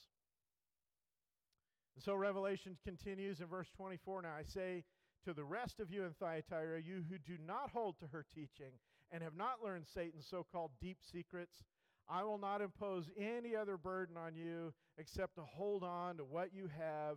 And 1.94 2.02
so 2.02 2.14
Revelation 2.14 2.76
continues 2.84 3.40
in 3.40 3.46
verse 3.46 3.68
24. 3.76 4.22
Now 4.22 4.34
I 4.36 4.42
say 4.42 4.84
to 5.24 5.32
the 5.32 5.44
rest 5.44 5.80
of 5.80 5.90
you 5.90 6.04
in 6.04 6.12
Thyatira, 6.12 6.82
you 6.82 7.04
who 7.08 7.18
do 7.18 7.40
not 7.46 7.70
hold 7.72 7.98
to 8.00 8.06
her 8.08 8.24
teaching 8.34 8.72
and 9.10 9.22
have 9.22 9.36
not 9.36 9.62
learned 9.64 9.86
Satan's 9.86 10.26
so 10.28 10.44
called 10.50 10.72
deep 10.80 10.98
secrets, 11.00 11.62
I 12.08 12.22
will 12.24 12.38
not 12.38 12.60
impose 12.60 13.08
any 13.18 13.56
other 13.56 13.76
burden 13.76 14.16
on 14.16 14.34
you 14.36 14.72
except 14.98 15.36
to 15.36 15.42
hold 15.42 15.82
on 15.82 16.18
to 16.18 16.24
what 16.24 16.54
you 16.54 16.68
have 16.78 17.16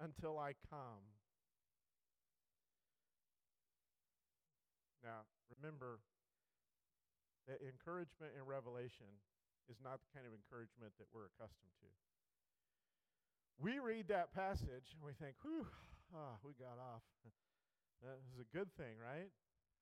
until 0.00 0.38
I 0.38 0.52
come. 0.68 1.00
Now, 5.02 5.24
remember 5.48 6.00
that 7.48 7.62
encouragement 7.62 8.34
in 8.36 8.44
Revelation 8.44 9.06
is 9.70 9.78
not 9.82 10.02
the 10.02 10.10
kind 10.12 10.26
of 10.26 10.34
encouragement 10.34 10.92
that 10.98 11.06
we're 11.14 11.30
accustomed 11.30 11.74
to. 11.80 11.90
We 13.56 13.78
read 13.78 14.08
that 14.08 14.34
passage 14.34 14.92
and 14.92 15.00
we 15.00 15.16
think, 15.16 15.38
whew, 15.40 15.64
ah, 16.12 16.36
we 16.44 16.52
got 16.58 16.76
off. 16.76 17.02
that 18.02 18.20
is 18.28 18.42
a 18.42 18.48
good 18.52 18.68
thing, 18.76 19.00
right? 19.00 19.30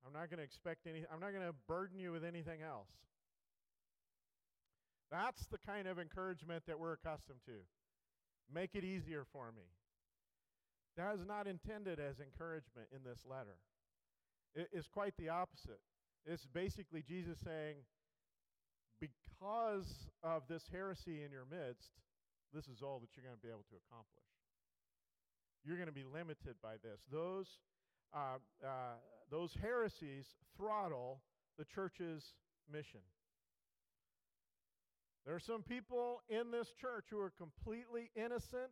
I'm 0.06 0.12
not 0.12 0.28
going 0.30 0.38
to 0.38 0.44
expect 0.46 0.86
any, 0.86 1.02
I'm 1.08 1.18
not 1.18 1.32
going 1.32 1.46
to 1.46 1.56
burden 1.66 1.98
you 1.98 2.12
with 2.12 2.22
anything 2.22 2.62
else. 2.62 2.92
That's 5.10 5.46
the 5.46 5.58
kind 5.58 5.86
of 5.86 5.98
encouragement 5.98 6.64
that 6.66 6.78
we're 6.78 6.94
accustomed 6.94 7.40
to. 7.46 7.62
Make 8.52 8.74
it 8.74 8.84
easier 8.84 9.24
for 9.32 9.52
me. 9.52 9.64
That 10.96 11.14
is 11.14 11.26
not 11.26 11.46
intended 11.46 11.98
as 11.98 12.20
encouragement 12.20 12.88
in 12.94 13.02
this 13.02 13.24
letter. 13.28 13.58
It 14.54 14.68
is 14.72 14.86
quite 14.86 15.14
the 15.18 15.28
opposite. 15.28 15.80
It's 16.26 16.46
basically 16.46 17.02
Jesus 17.02 17.38
saying, 17.44 17.76
because 19.00 20.08
of 20.22 20.42
this 20.48 20.62
heresy 20.70 21.22
in 21.24 21.32
your 21.32 21.44
midst, 21.50 21.90
this 22.54 22.68
is 22.68 22.80
all 22.82 23.00
that 23.00 23.10
you're 23.16 23.24
going 23.26 23.36
to 23.36 23.42
be 23.42 23.50
able 23.50 23.66
to 23.70 23.76
accomplish. 23.88 24.30
You're 25.64 25.76
going 25.76 25.88
to 25.88 25.92
be 25.92 26.04
limited 26.04 26.54
by 26.62 26.74
this. 26.82 27.00
Those, 27.10 27.48
uh, 28.14 28.38
uh, 28.64 29.00
those 29.30 29.56
heresies 29.60 30.26
throttle 30.56 31.20
the 31.58 31.64
church's 31.64 32.34
mission. 32.70 33.00
There 35.24 35.34
are 35.34 35.40
some 35.40 35.62
people 35.62 36.22
in 36.28 36.50
this 36.50 36.68
church 36.78 37.06
who 37.10 37.18
are 37.18 37.32
completely 37.38 38.10
innocent, 38.14 38.70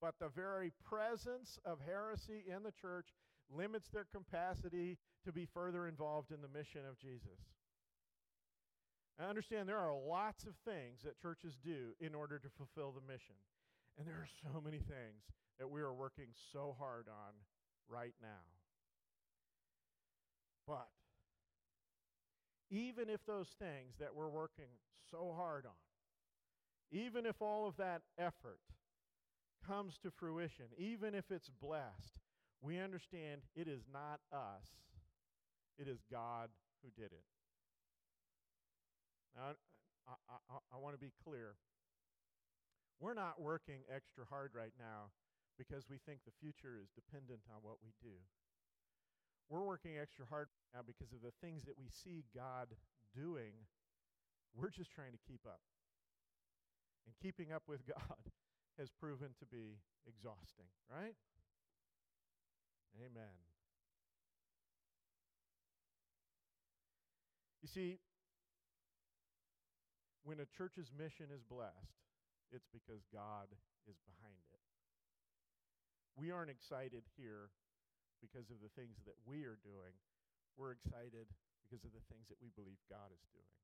but 0.00 0.14
the 0.20 0.28
very 0.28 0.72
presence 0.84 1.58
of 1.64 1.78
heresy 1.86 2.44
in 2.46 2.62
the 2.62 2.72
church 2.72 3.08
limits 3.54 3.88
their 3.88 4.06
capacity 4.14 4.98
to 5.24 5.32
be 5.32 5.46
further 5.46 5.88
involved 5.88 6.32
in 6.32 6.42
the 6.42 6.48
mission 6.48 6.82
of 6.88 6.98
Jesus. 6.98 7.40
I 9.18 9.28
understand 9.28 9.68
there 9.68 9.78
are 9.78 9.94
lots 9.94 10.44
of 10.44 10.54
things 10.64 11.02
that 11.04 11.20
churches 11.20 11.58
do 11.62 11.92
in 12.00 12.14
order 12.14 12.38
to 12.38 12.48
fulfill 12.56 12.92
the 12.92 13.12
mission. 13.12 13.36
And 13.98 14.06
there 14.06 14.14
are 14.14 14.28
so 14.42 14.60
many 14.60 14.78
things 14.78 15.28
that 15.58 15.68
we 15.68 15.80
are 15.80 15.92
working 15.92 16.28
so 16.52 16.74
hard 16.78 17.06
on 17.08 17.34
right 17.88 18.14
now. 18.22 18.48
But 20.66 20.88
even 22.70 23.08
if 23.08 23.24
those 23.26 23.48
things 23.58 23.96
that 23.98 24.14
we're 24.14 24.28
working 24.28 24.70
so 25.10 25.34
hard 25.36 25.66
on, 25.66 25.72
even 26.92 27.26
if 27.26 27.40
all 27.40 27.68
of 27.68 27.76
that 27.76 28.02
effort 28.18 28.60
comes 29.66 29.98
to 30.02 30.10
fruition, 30.10 30.66
even 30.78 31.14
if 31.14 31.30
it's 31.30 31.50
blessed, 31.60 32.18
we 32.62 32.78
understand 32.78 33.42
it 33.54 33.68
is 33.68 33.82
not 33.92 34.20
us, 34.32 34.68
it 35.78 35.88
is 35.88 35.98
God 36.10 36.50
who 36.82 36.90
did 37.00 37.12
it. 37.12 37.24
Now, 39.36 39.54
I, 40.08 40.14
I, 40.28 40.58
I 40.74 40.78
want 40.78 40.94
to 40.94 41.00
be 41.00 41.12
clear. 41.24 41.54
We're 42.98 43.14
not 43.14 43.40
working 43.40 43.80
extra 43.88 44.24
hard 44.28 44.52
right 44.54 44.74
now 44.78 45.10
because 45.56 45.88
we 45.88 45.98
think 46.04 46.20
the 46.24 46.36
future 46.40 46.76
is 46.80 46.90
dependent 46.92 47.40
on 47.48 47.62
what 47.62 47.76
we 47.82 47.92
do. 48.02 48.16
We're 49.50 49.66
working 49.66 49.98
extra 50.00 50.24
hard 50.30 50.46
now 50.72 50.86
because 50.86 51.12
of 51.12 51.26
the 51.26 51.34
things 51.42 51.64
that 51.66 51.74
we 51.76 51.90
see 51.90 52.22
God 52.34 52.70
doing. 53.14 53.66
We're 54.54 54.70
just 54.70 54.94
trying 54.94 55.10
to 55.10 55.18
keep 55.26 55.42
up. 55.44 55.60
And 57.04 57.14
keeping 57.18 57.50
up 57.50 57.64
with 57.66 57.84
God 57.90 58.22
has 58.78 58.88
proven 58.88 59.34
to 59.40 59.46
be 59.46 59.82
exhausting, 60.06 60.70
right? 60.86 61.18
Amen. 62.94 63.34
You 67.60 67.68
see, 67.68 67.98
when 70.22 70.38
a 70.38 70.46
church's 70.56 70.92
mission 70.96 71.26
is 71.34 71.42
blessed, 71.42 71.98
it's 72.52 72.68
because 72.72 73.02
God 73.12 73.50
is 73.90 73.98
behind 74.06 74.46
it. 74.54 74.62
We 76.16 76.30
aren't 76.30 76.50
excited 76.50 77.02
here 77.16 77.50
because 78.20 78.52
of 78.52 78.60
the 78.62 78.72
things 78.76 79.00
that 79.08 79.16
we 79.24 79.48
are 79.48 79.58
doing. 79.64 79.96
We're 80.56 80.76
excited 80.76 81.26
because 81.64 81.84
of 81.84 81.92
the 81.96 82.04
things 82.12 82.28
that 82.28 82.38
we 82.40 82.52
believe 82.54 82.78
God 82.88 83.10
is 83.10 83.24
doing. 83.32 83.56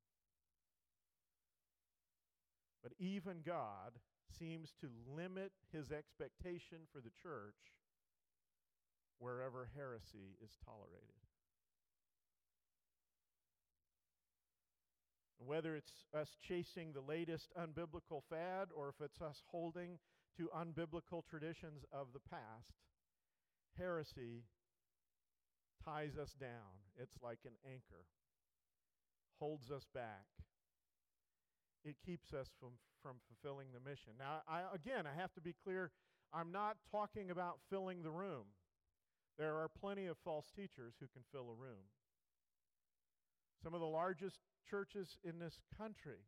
But 2.83 2.93
even 2.99 3.43
God 3.45 3.99
seems 4.39 4.73
to 4.81 4.89
limit 5.17 5.53
his 5.73 5.91
expectation 5.91 6.87
for 6.93 7.01
the 7.01 7.11
church 7.23 7.77
wherever 9.19 9.69
heresy 9.75 10.37
is 10.43 10.57
tolerated. 10.65 11.21
Whether 15.39 15.77
it's 15.77 16.05
us 16.15 16.37
chasing 16.41 16.93
the 16.93 17.01
latest 17.01 17.53
unbiblical 17.59 18.23
fad 18.29 18.69
or 18.75 18.89
if 18.89 19.05
it's 19.05 19.21
us 19.21 19.43
holding 19.51 19.99
to 20.37 20.49
unbiblical 20.57 21.23
traditions 21.29 21.85
of 21.93 22.09
the 22.13 22.21
past, 22.31 22.73
heresy 23.79 24.45
ties 25.85 26.17
us 26.21 26.35
down. 26.39 26.83
It's 27.01 27.17
like 27.23 27.41
an 27.45 27.55
anchor, 27.65 28.05
holds 29.39 29.71
us 29.71 29.87
back. 29.95 30.27
It 31.85 31.97
keeps 32.05 32.33
us 32.33 32.49
from, 32.59 32.71
from 33.03 33.17
fulfilling 33.29 33.69
the 33.73 33.89
mission. 33.89 34.15
Now, 34.19 34.43
I, 34.49 34.63
again, 34.75 35.07
I 35.07 35.21
have 35.21 35.33
to 35.35 35.41
be 35.41 35.55
clear 35.65 35.91
I'm 36.33 36.51
not 36.51 36.77
talking 36.91 37.31
about 37.31 37.59
filling 37.71 38.03
the 38.03 38.11
room. 38.11 38.51
There 39.39 39.55
are 39.55 39.69
plenty 39.69 40.07
of 40.07 40.17
false 40.25 40.51
teachers 40.57 40.95
who 40.99 41.07
can 41.13 41.23
fill 41.31 41.51
a 41.51 41.63
room. 41.63 41.87
Some 43.63 43.75
of 43.75 43.81
the 43.81 43.87
largest 43.87 44.39
churches 44.69 45.19
in 45.23 45.39
this 45.39 45.61
country 45.79 46.27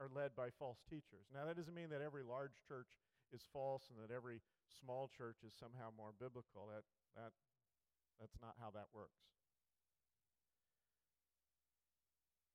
are 0.00 0.08
led 0.14 0.34
by 0.34 0.48
false 0.58 0.78
teachers. 0.88 1.26
Now, 1.32 1.44
that 1.46 1.56
doesn't 1.56 1.74
mean 1.74 1.90
that 1.90 2.02
every 2.02 2.22
large 2.22 2.62
church 2.66 2.88
is 3.32 3.42
false 3.52 3.84
and 3.90 3.98
that 4.02 4.14
every 4.14 4.40
small 4.80 5.10
church 5.16 5.36
is 5.46 5.52
somehow 5.58 5.90
more 5.96 6.12
biblical. 6.18 6.68
That, 6.72 6.84
that, 7.16 7.32
that's 8.20 8.36
not 8.40 8.54
how 8.60 8.70
that 8.74 8.86
works. 8.94 9.24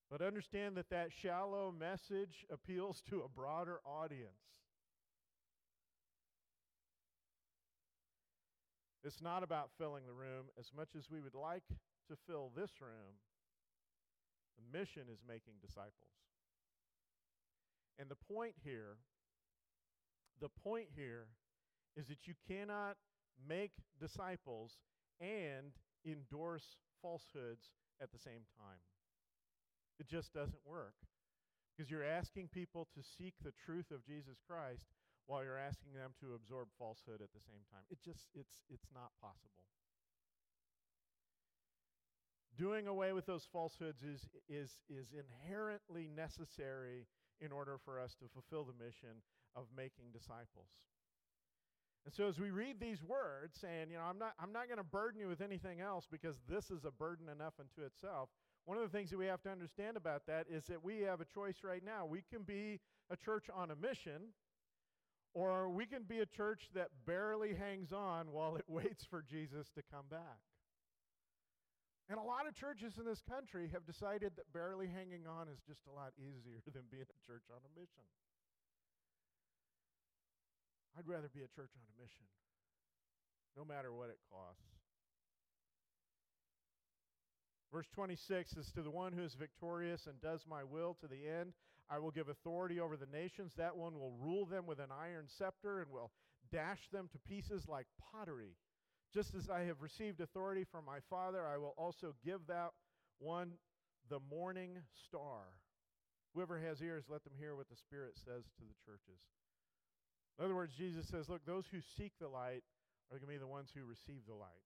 But 0.09 0.21
understand 0.21 0.77
that 0.77 0.89
that 0.89 1.11
shallow 1.11 1.71
message 1.71 2.45
appeals 2.51 3.01
to 3.09 3.21
a 3.21 3.29
broader 3.29 3.79
audience. 3.85 4.43
It's 9.03 9.21
not 9.21 9.43
about 9.43 9.71
filling 9.77 10.05
the 10.05 10.13
room 10.13 10.45
as 10.59 10.71
much 10.75 10.89
as 10.97 11.09
we 11.09 11.19
would 11.19 11.33
like 11.33 11.63
to 12.07 12.15
fill 12.27 12.51
this 12.55 12.71
room. 12.79 13.19
The 14.55 14.77
mission 14.77 15.03
is 15.11 15.19
making 15.27 15.53
disciples. 15.61 16.13
And 17.99 18.07
the 18.09 18.15
point 18.15 18.53
here 18.63 18.97
the 20.43 20.49
point 20.49 20.87
here 20.95 21.27
is 21.95 22.07
that 22.07 22.25
you 22.25 22.33
cannot 22.47 22.97
make 23.47 23.71
disciples 23.99 24.77
and 25.19 25.73
endorse 26.05 26.77
falsehoods 27.01 27.71
at 28.01 28.11
the 28.11 28.19
same 28.19 28.45
time. 28.57 28.81
It 29.99 30.07
just 30.07 30.33
doesn't 30.33 30.65
work. 30.65 30.95
Because 31.75 31.89
you're 31.89 32.05
asking 32.05 32.49
people 32.49 32.87
to 32.93 33.01
seek 33.01 33.33
the 33.41 33.53
truth 33.65 33.89
of 33.91 34.05
Jesus 34.05 34.37
Christ 34.45 34.85
while 35.25 35.43
you're 35.43 35.57
asking 35.57 35.93
them 35.93 36.11
to 36.19 36.35
absorb 36.35 36.67
falsehood 36.77 37.21
at 37.21 37.33
the 37.33 37.41
same 37.41 37.65
time. 37.71 37.81
It 37.89 37.97
just 38.03 38.27
it's 38.35 38.61
it's 38.69 38.87
not 38.93 39.09
possible. 39.21 39.65
Doing 42.55 42.87
away 42.87 43.13
with 43.13 43.25
those 43.25 43.47
falsehoods 43.51 44.03
is 44.03 44.29
is 44.47 44.69
is 44.89 45.13
inherently 45.17 46.07
necessary 46.13 47.07
in 47.41 47.51
order 47.51 47.79
for 47.83 47.99
us 47.99 48.13
to 48.21 48.25
fulfill 48.29 48.65
the 48.65 48.77
mission 48.77 49.25
of 49.55 49.65
making 49.75 50.13
disciples. 50.13 50.69
And 52.05 52.13
so 52.13 52.27
as 52.27 52.39
we 52.39 52.51
read 52.51 52.79
these 52.79 53.01
words 53.01 53.57
saying, 53.59 53.89
you 53.89 53.97
know, 53.97 54.03
I'm 54.03 54.19
not 54.19 54.33
I'm 54.39 54.51
not 54.51 54.67
going 54.67 54.77
to 54.77 54.83
burden 54.83 55.21
you 55.21 55.27
with 55.27 55.41
anything 55.41 55.79
else 55.79 56.05
because 56.09 56.37
this 56.49 56.69
is 56.69 56.85
a 56.85 56.91
burden 56.91 57.29
enough 57.29 57.53
unto 57.59 57.85
itself. 57.85 58.29
One 58.65 58.77
of 58.77 58.83
the 58.83 58.89
things 58.89 59.09
that 59.11 59.17
we 59.17 59.25
have 59.25 59.41
to 59.43 59.49
understand 59.49 59.97
about 59.97 60.25
that 60.27 60.45
is 60.49 60.65
that 60.67 60.83
we 60.83 61.01
have 61.01 61.21
a 61.21 61.25
choice 61.25 61.57
right 61.63 61.83
now. 61.83 62.05
We 62.05 62.23
can 62.31 62.43
be 62.43 62.79
a 63.09 63.15
church 63.15 63.45
on 63.53 63.71
a 63.71 63.75
mission 63.75 64.33
or 65.33 65.69
we 65.69 65.85
can 65.85 66.03
be 66.03 66.19
a 66.19 66.25
church 66.25 66.69
that 66.75 66.89
barely 67.05 67.53
hangs 67.53 67.91
on 67.91 68.31
while 68.31 68.55
it 68.55 68.65
waits 68.67 69.05
for 69.09 69.21
Jesus 69.21 69.69
to 69.75 69.81
come 69.91 70.05
back. 70.09 70.39
And 72.09 72.19
a 72.19 72.23
lot 72.23 72.47
of 72.47 72.53
churches 72.53 72.99
in 72.99 73.05
this 73.05 73.23
country 73.23 73.69
have 73.71 73.85
decided 73.87 74.33
that 74.35 74.51
barely 74.51 74.87
hanging 74.87 75.25
on 75.25 75.47
is 75.47 75.59
just 75.65 75.87
a 75.87 75.93
lot 75.95 76.11
easier 76.19 76.59
than 76.73 76.83
being 76.91 77.07
a 77.07 77.19
church 77.25 77.47
on 77.49 77.63
a 77.63 77.71
mission. 77.79 78.03
I'd 80.97 81.07
rather 81.07 81.29
be 81.33 81.41
a 81.41 81.51
church 81.55 81.71
on 81.75 81.83
a 81.83 82.01
mission, 82.01 82.25
no 83.57 83.65
matter 83.65 83.91
what 83.91 84.09
it 84.09 84.19
costs. 84.31 84.61
Verse 87.71 87.87
26 87.95 88.53
is 88.57 88.71
to 88.71 88.83
the 88.83 88.91
one 88.91 89.13
who 89.13 89.23
is 89.23 89.33
victorious 89.33 90.05
and 90.05 90.21
does 90.21 90.45
my 90.47 90.63
will 90.63 90.95
to 91.01 91.07
the 91.07 91.27
end, 91.27 91.53
I 91.89 91.99
will 91.99 92.11
give 92.11 92.29
authority 92.29 92.79
over 92.79 92.95
the 92.95 93.07
nations. 93.11 93.53
That 93.57 93.75
one 93.75 93.99
will 93.99 94.13
rule 94.19 94.45
them 94.45 94.65
with 94.65 94.79
an 94.79 94.91
iron 94.91 95.25
scepter 95.27 95.81
and 95.81 95.91
will 95.91 96.11
dash 96.51 96.79
them 96.91 97.09
to 97.11 97.19
pieces 97.19 97.67
like 97.67 97.87
pottery. 98.11 98.55
Just 99.13 99.35
as 99.35 99.49
I 99.49 99.61
have 99.63 99.81
received 99.81 100.21
authority 100.21 100.63
from 100.63 100.85
my 100.85 100.99
Father, 101.09 101.45
I 101.45 101.57
will 101.57 101.75
also 101.77 102.15
give 102.25 102.41
that 102.47 102.71
one 103.19 103.53
the 104.09 104.19
morning 104.19 104.77
star. 105.07 105.53
Whoever 106.33 106.59
has 106.59 106.81
ears, 106.81 107.05
let 107.09 107.23
them 107.23 107.33
hear 107.37 107.55
what 107.55 107.69
the 107.69 107.75
Spirit 107.75 108.13
says 108.15 108.43
to 108.57 108.63
the 108.63 108.73
churches. 108.85 109.21
In 110.37 110.45
other 110.45 110.57
words, 110.57 110.73
Jesus 110.73 111.05
says, 111.07 111.29
look, 111.29 111.45
those 111.45 111.69
who 111.69 111.79
seek 111.81 112.13
the 112.17 112.27
light 112.27 112.65
are 113.11 113.21
going 113.21 113.29
to 113.29 113.37
be 113.37 113.41
the 113.41 113.49
ones 113.49 113.69
who 113.69 113.85
receive 113.85 114.25
the 114.25 114.33
light. 114.33 114.65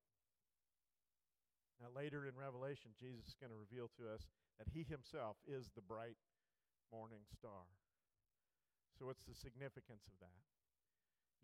Now, 1.78 1.93
later 1.93 2.26
in 2.26 2.34
Revelation, 2.34 2.95
Jesus 2.97 3.28
is 3.30 3.38
going 3.38 3.53
to 3.53 3.59
reveal 3.59 3.91
to 4.01 4.09
us 4.09 4.26
that 4.57 4.72
he 4.72 4.82
himself 4.88 5.38
is 5.45 5.70
the 5.76 5.86
bright 5.86 6.18
morning 6.89 7.22
star. 7.30 7.70
So, 8.97 9.05
what's 9.05 9.28
the 9.30 9.38
significance 9.38 10.09
of 10.09 10.18
that? 10.26 10.41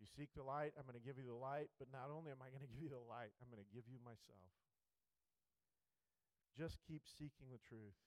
You 0.02 0.10
seek 0.10 0.34
the 0.34 0.42
light, 0.42 0.74
I'm 0.74 0.88
going 0.90 0.98
to 0.98 1.06
give 1.06 1.22
you 1.22 1.28
the 1.30 1.38
light, 1.38 1.70
but 1.78 1.86
not 1.94 2.10
only 2.10 2.34
am 2.34 2.42
I 2.42 2.50
going 2.50 2.64
to 2.66 2.72
give 2.72 2.82
you 2.82 2.90
the 2.90 3.06
light, 3.06 3.30
I'm 3.38 3.52
going 3.52 3.62
to 3.62 3.70
give 3.70 3.86
you 3.86 4.02
myself. 4.02 4.50
Just 6.58 6.82
keep 6.82 7.06
seeking 7.06 7.50
the 7.54 7.62
truth. 7.62 7.98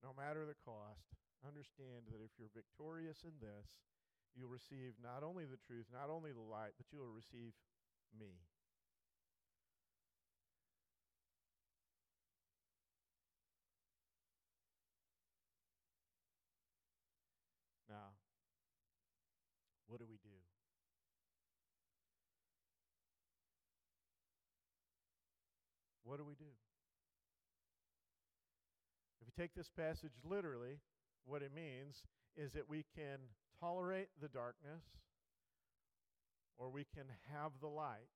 No 0.00 0.16
matter 0.16 0.44
the 0.44 0.56
cost, 0.64 1.16
understand 1.44 2.08
that 2.12 2.20
if 2.20 2.32
you're 2.36 2.52
victorious 2.52 3.24
in 3.24 3.36
this, 3.40 3.76
you'll 4.36 4.48
receive 4.48 4.94
not 5.02 5.22
only 5.22 5.44
the 5.44 5.58
truth, 5.66 5.86
not 5.92 6.10
only 6.10 6.32
the 6.32 6.40
light, 6.40 6.72
but 6.76 6.86
you 6.92 6.98
will 6.98 7.14
receive 7.14 7.52
me. 8.18 8.42
Now, 17.88 18.18
what 19.86 20.00
do 20.00 20.06
we 20.08 20.16
do? 20.16 20.34
What 26.02 26.18
do 26.18 26.24
we 26.24 26.34
do? 26.34 26.50
If 29.20 29.26
we 29.26 29.42
take 29.42 29.54
this 29.54 29.70
passage 29.70 30.12
literally, 30.22 30.78
what 31.24 31.42
it 31.42 31.52
means 31.54 32.02
is 32.36 32.52
that 32.52 32.68
we 32.68 32.84
can 32.94 33.18
tolerate 33.64 34.08
the 34.20 34.28
darkness 34.28 34.84
or 36.58 36.68
we 36.68 36.84
can 36.84 37.04
have 37.32 37.52
the 37.60 37.68
light, 37.68 38.12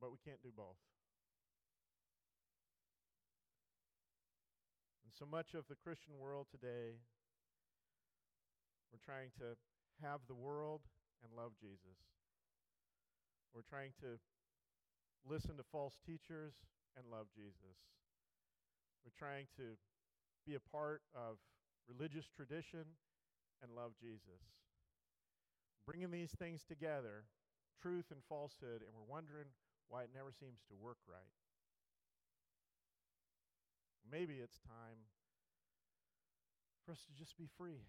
but 0.00 0.10
we 0.10 0.18
can't 0.24 0.42
do 0.42 0.50
both. 0.54 0.82
And 5.04 5.12
so 5.16 5.24
much 5.24 5.54
of 5.54 5.64
the 5.68 5.76
Christian 5.76 6.18
world 6.18 6.46
today, 6.50 6.98
we're 8.90 9.04
trying 9.06 9.30
to 9.38 9.54
have 10.02 10.20
the 10.26 10.34
world 10.34 10.82
and 11.22 11.30
love 11.32 11.52
Jesus. 11.60 11.98
We're 13.54 13.70
trying 13.70 13.92
to 14.02 14.18
listen 15.24 15.56
to 15.56 15.64
false 15.70 15.94
teachers 16.04 16.54
and 16.96 17.06
love 17.10 17.26
Jesus. 17.34 17.78
We're 19.06 19.16
trying 19.16 19.46
to 19.56 19.78
be 20.44 20.54
a 20.54 20.70
part 20.74 21.02
of 21.14 21.38
religious 21.88 22.26
tradition 22.34 22.98
and 23.62 23.74
love 23.74 23.92
Jesus. 24.00 24.42
Bringing 25.86 26.10
these 26.10 26.32
things 26.36 26.64
together, 26.64 27.24
truth 27.80 28.10
and 28.10 28.20
falsehood, 28.28 28.84
and 28.84 28.92
we're 28.92 29.08
wondering 29.08 29.48
why 29.88 30.04
it 30.04 30.12
never 30.12 30.32
seems 30.32 30.60
to 30.68 30.76
work 30.76 30.98
right. 31.08 31.32
Maybe 34.04 34.40
it's 34.40 34.60
time 34.64 35.08
for 36.84 36.92
us 36.92 37.04
to 37.04 37.12
just 37.12 37.36
be 37.36 37.48
free. 37.56 37.84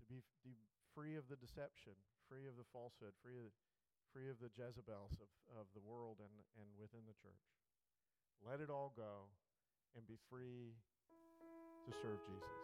To 0.00 0.04
be, 0.08 0.24
be 0.40 0.56
free 0.96 1.16
of 1.16 1.28
the 1.28 1.36
deception, 1.36 1.96
free 2.28 2.48
of 2.48 2.56
the 2.56 2.68
falsehood, 2.72 3.12
free 3.20 3.36
of, 3.36 3.52
free 4.12 4.32
of 4.32 4.40
the 4.40 4.48
Jezebels 4.48 5.20
of, 5.20 5.28
of 5.52 5.68
the 5.76 5.84
world 5.84 6.20
and, 6.24 6.32
and 6.56 6.68
within 6.80 7.04
the 7.04 7.16
church. 7.20 7.44
Let 8.40 8.60
it 8.60 8.72
all 8.72 8.92
go 8.96 9.28
and 9.96 10.06
be 10.08 10.16
free 10.30 10.76
to 11.88 11.94
serve 12.02 12.20
Jesus. 12.28 12.58